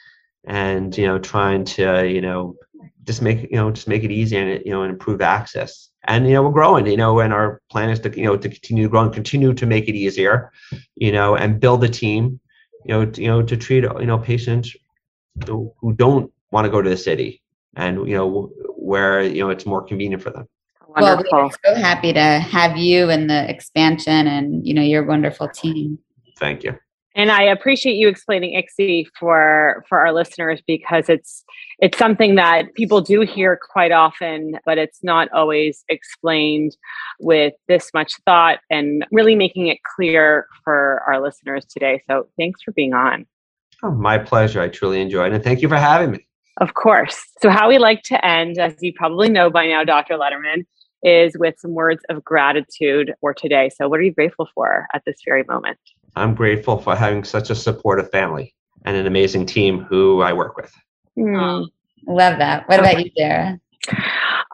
and, 0.44 0.96
you 0.96 1.06
know, 1.06 1.18
trying 1.18 1.64
to, 1.64 2.08
you 2.08 2.20
know, 2.20 2.56
just 3.04 3.22
make, 3.22 3.42
you 3.42 3.56
know, 3.56 3.70
just 3.70 3.88
make 3.88 4.04
it 4.04 4.10
easy 4.10 4.36
and, 4.36 4.62
you 4.64 4.72
know, 4.72 4.82
and 4.82 4.92
improve 4.92 5.20
access. 5.20 5.88
And, 6.04 6.26
you 6.26 6.32
know, 6.32 6.42
we're 6.42 6.50
growing, 6.50 6.86
you 6.86 6.96
know, 6.96 7.20
and 7.20 7.32
our 7.32 7.60
plan 7.70 7.90
is 7.90 8.00
to, 8.00 8.16
you 8.16 8.24
know, 8.24 8.36
to 8.36 8.48
continue 8.48 8.84
to 8.84 8.88
grow 8.88 9.02
and 9.02 9.12
continue 9.12 9.52
to 9.52 9.66
make 9.66 9.88
it 9.88 9.94
easier, 9.94 10.52
you 10.96 11.12
know, 11.12 11.36
and 11.36 11.60
build 11.60 11.84
a 11.84 11.88
team, 11.88 12.40
you 12.84 12.94
know, 12.94 13.06
to, 13.06 13.22
you 13.22 13.28
know, 13.28 13.42
to 13.42 13.56
treat, 13.56 13.84
you 13.84 14.06
know, 14.06 14.18
patients 14.18 14.74
who, 15.46 15.72
who 15.80 15.92
don't 15.92 16.32
want 16.50 16.64
to 16.64 16.70
go 16.70 16.80
to 16.80 16.88
the 16.88 16.96
city 16.96 17.42
and, 17.76 18.08
you 18.08 18.16
know, 18.16 18.50
where, 18.76 19.22
you 19.22 19.42
know, 19.42 19.50
it's 19.50 19.66
more 19.66 19.82
convenient 19.82 20.22
for 20.22 20.30
them. 20.30 20.48
Wonderful. 21.02 21.38
Well, 21.38 21.50
we're 21.64 21.74
so 21.74 21.80
happy 21.80 22.12
to 22.12 22.20
have 22.20 22.76
you 22.76 23.10
and 23.10 23.28
the 23.28 23.48
expansion 23.48 24.26
and, 24.26 24.66
you 24.66 24.74
know, 24.74 24.82
your 24.82 25.04
wonderful 25.04 25.48
team. 25.48 25.98
Thank 26.38 26.64
you. 26.64 26.78
And 27.14 27.32
I 27.32 27.42
appreciate 27.42 27.94
you 27.94 28.06
explaining 28.06 28.62
ICSI 28.62 29.06
for 29.18 29.84
for 29.88 29.98
our 29.98 30.12
listeners 30.12 30.62
because 30.64 31.08
it's 31.08 31.42
it's 31.80 31.98
something 31.98 32.36
that 32.36 32.74
people 32.74 33.00
do 33.00 33.22
hear 33.22 33.58
quite 33.72 33.90
often, 33.90 34.56
but 34.64 34.78
it's 34.78 35.02
not 35.02 35.28
always 35.32 35.84
explained 35.88 36.76
with 37.18 37.54
this 37.66 37.90
much 37.92 38.12
thought 38.24 38.60
and 38.70 39.04
really 39.10 39.34
making 39.34 39.66
it 39.66 39.78
clear 39.96 40.46
for 40.62 41.02
our 41.08 41.20
listeners 41.20 41.64
today. 41.64 42.02
So 42.08 42.28
thanks 42.38 42.62
for 42.62 42.70
being 42.70 42.94
on. 42.94 43.26
Oh, 43.82 43.90
my 43.90 44.18
pleasure. 44.18 44.60
I 44.60 44.68
truly 44.68 45.00
enjoyed 45.00 45.32
it. 45.32 45.36
And 45.36 45.44
thank 45.44 45.62
you 45.62 45.68
for 45.68 45.76
having 45.76 46.12
me. 46.12 46.26
Of 46.60 46.74
course. 46.74 47.24
So, 47.40 47.50
how 47.50 47.68
we 47.68 47.78
like 47.78 48.02
to 48.04 48.24
end, 48.24 48.58
as 48.58 48.74
you 48.80 48.92
probably 48.92 49.28
know 49.28 49.50
by 49.50 49.66
now, 49.66 49.84
Dr. 49.84 50.14
Lederman, 50.14 50.66
is 51.02 51.36
with 51.38 51.54
some 51.58 51.74
words 51.74 52.02
of 52.08 52.24
gratitude 52.24 53.14
for 53.20 53.32
today. 53.32 53.70
So, 53.76 53.88
what 53.88 54.00
are 54.00 54.02
you 54.02 54.12
grateful 54.12 54.48
for 54.54 54.86
at 54.94 55.02
this 55.04 55.16
very 55.24 55.44
moment? 55.44 55.78
I'm 56.16 56.34
grateful 56.34 56.78
for 56.78 56.96
having 56.96 57.24
such 57.24 57.50
a 57.50 57.54
supportive 57.54 58.10
family 58.10 58.54
and 58.84 58.96
an 58.96 59.06
amazing 59.06 59.46
team 59.46 59.80
who 59.80 60.22
I 60.22 60.32
work 60.32 60.56
with. 60.56 60.72
Mm. 61.18 61.66
Love 62.06 62.38
that. 62.38 62.68
What 62.68 62.80
about 62.80 63.04
you, 63.04 63.10
Sarah? 63.16 63.60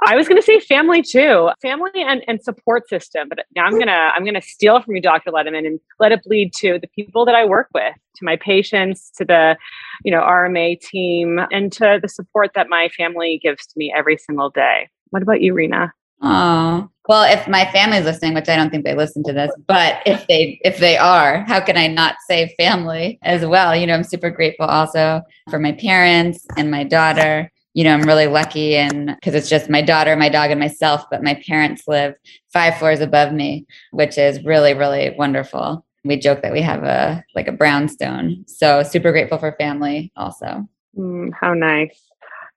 I 0.07 0.16
was 0.16 0.28
going 0.28 0.40
to 0.40 0.44
say 0.44 0.61
family 0.61 1.02
too, 1.02 1.50
family 1.62 1.90
and, 1.94 2.22
and 2.28 2.42
support 2.42 2.88
system. 2.88 3.28
But 3.28 3.46
now 3.57 3.64
I'm 3.64 3.78
gonna 3.78 4.12
I'm 4.14 4.24
gonna 4.24 4.42
steal 4.42 4.83
from 4.83 4.96
you, 4.96 5.02
Dr. 5.02 5.30
Lederman, 5.30 5.66
and 5.66 5.80
let 5.98 6.12
it 6.12 6.22
bleed 6.24 6.52
to 6.54 6.78
the 6.78 6.88
people 6.88 7.24
that 7.24 7.35
I 7.35 7.44
work 7.44 7.68
with, 7.74 7.94
to 8.16 8.24
my 8.24 8.37
patients, 8.37 9.11
to 9.16 9.24
the 9.24 9.57
you 10.04 10.11
know 10.12 10.20
RMA 10.20 10.80
team, 10.80 11.40
and 11.50 11.72
to 11.72 11.98
the 12.02 12.09
support 12.09 12.50
that 12.54 12.68
my 12.68 12.88
family 12.96 13.40
gives 13.42 13.66
to 13.66 13.74
me 13.76 13.92
every 13.96 14.18
single 14.18 14.50
day. 14.50 14.88
What 15.11 15.22
about 15.22 15.40
you, 15.40 15.54
Rena? 15.54 15.92
Oh, 16.22 16.88
well, 17.07 17.31
if 17.31 17.46
my 17.46 17.66
family's 17.66 18.05
listening, 18.05 18.35
which 18.35 18.48
I 18.48 18.57
don't 18.57 18.70
think 18.70 18.85
they 18.85 18.94
listen 18.94 19.22
to 19.24 19.33
this, 19.33 19.50
but 19.66 20.00
if 20.07 20.27
they 20.27 20.59
if 20.64 20.79
they 20.79 20.96
are, 20.96 21.44
how 21.46 21.61
can 21.61 21.77
I 21.77 21.87
not 21.87 22.16
say 22.27 22.55
family 22.57 23.18
as 23.22 23.44
well? 23.44 23.77
You 23.77 23.87
know, 23.87 23.94
I'm 23.94 24.05
super 24.05 24.31
grateful 24.31 24.66
also 24.66 25.20
for 25.50 25.59
my 25.59 25.72
parents 25.72 26.46
and 26.57 26.70
my 26.70 26.83
daughter. 26.85 27.50
You 27.74 27.85
know, 27.85 27.92
I'm 27.92 28.03
really 28.03 28.29
lucky 28.29 28.77
and 28.77 29.16
because 29.16 29.35
it's 29.35 29.50
just 29.50 29.68
my 29.68 29.83
daughter, 29.83 30.16
my 30.16 30.29
dog, 30.29 30.50
and 30.50 30.61
myself, 30.61 31.05
but 31.11 31.22
my 31.22 31.35
parents 31.46 31.83
live 31.87 32.14
five 32.53 32.79
floors 32.79 33.00
above 33.00 33.33
me, 33.33 33.66
which 33.90 34.16
is 34.16 34.42
really, 34.44 34.72
really 34.72 35.14
wonderful. 35.18 35.85
We 36.05 36.18
joke 36.18 36.42
that 36.42 36.53
we 36.53 36.62
have 36.62 36.85
a 36.85 37.22
like 37.35 37.48
a 37.48 37.53
brownstone. 37.53 38.44
So 38.46 38.83
super 38.83 39.12
grateful 39.12 39.38
for 39.38 39.57
family 39.59 40.11
also. 40.16 40.66
Mm, 40.96 41.33
how 41.38 41.53
nice. 41.53 42.00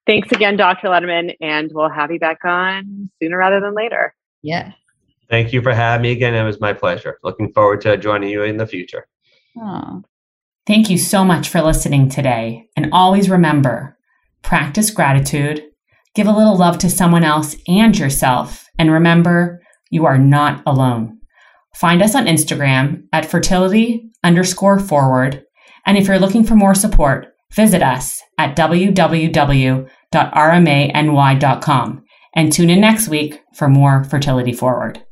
Thanks 0.08 0.32
again, 0.32 0.56
Dr. 0.56 0.88
Lederman, 0.88 1.36
and 1.41 1.70
we'll 1.74 1.89
have 1.89 2.12
you 2.12 2.20
back 2.20 2.39
on 2.46 3.10
sooner 3.22 3.38
rather 3.38 3.60
than 3.60 3.76
later. 3.76 4.15
Yeah. 4.41 4.72
Thank 5.30 5.52
you 5.52 5.62
for 5.62 5.74
having 5.74 6.04
me 6.04 6.12
again. 6.13 6.34
It 6.34 6.43
was 6.43 6.62
my 6.62 6.72
pleasure. 6.72 7.20
Looking 7.24 7.52
forward 7.52 7.82
to 7.82 7.98
joining 7.98 8.30
you 8.30 8.43
in 8.43 8.56
the 8.56 8.65
future. 8.65 9.06
Oh. 9.60 10.02
Thank 10.65 10.89
you 10.89 10.98
so 10.98 11.26
much 11.26 11.50
for 11.50 11.62
listening 11.62 12.10
today. 12.10 12.67
And 12.78 12.89
always 12.93 13.30
remember 13.30 13.98
practice 14.43 14.91
gratitude, 14.91 15.62
give 16.15 16.28
a 16.28 16.32
little 16.32 16.56
love 16.56 16.78
to 16.78 16.89
someone 16.89 17.26
else 17.26 17.58
and 17.67 17.98
yourself, 17.98 18.65
and 18.80 18.89
remember 18.89 19.62
you 19.89 20.06
are 20.06 20.17
not 20.17 20.63
alone. 20.65 21.20
Find 21.76 22.02
us 22.02 22.15
on 22.15 22.26
Instagram 22.26 23.04
at 23.12 23.30
fertility 23.30 24.10
underscore 24.24 24.80
forward. 24.80 25.43
And 25.86 25.98
if 25.98 26.08
you're 26.08 26.20
looking 26.20 26.46
for 26.46 26.56
more 26.56 26.76
support, 26.76 27.34
visit 27.54 27.84
us 27.84 28.22
at 28.38 28.56
www.rmany.com 30.13 32.04
and 32.36 32.54
tune 32.54 32.70
in 32.70 32.80
next 32.80 33.08
week 33.08 33.41
for 33.54 33.67
more 33.67 34.04
Fertility 34.04 34.54
Forward. 34.54 35.04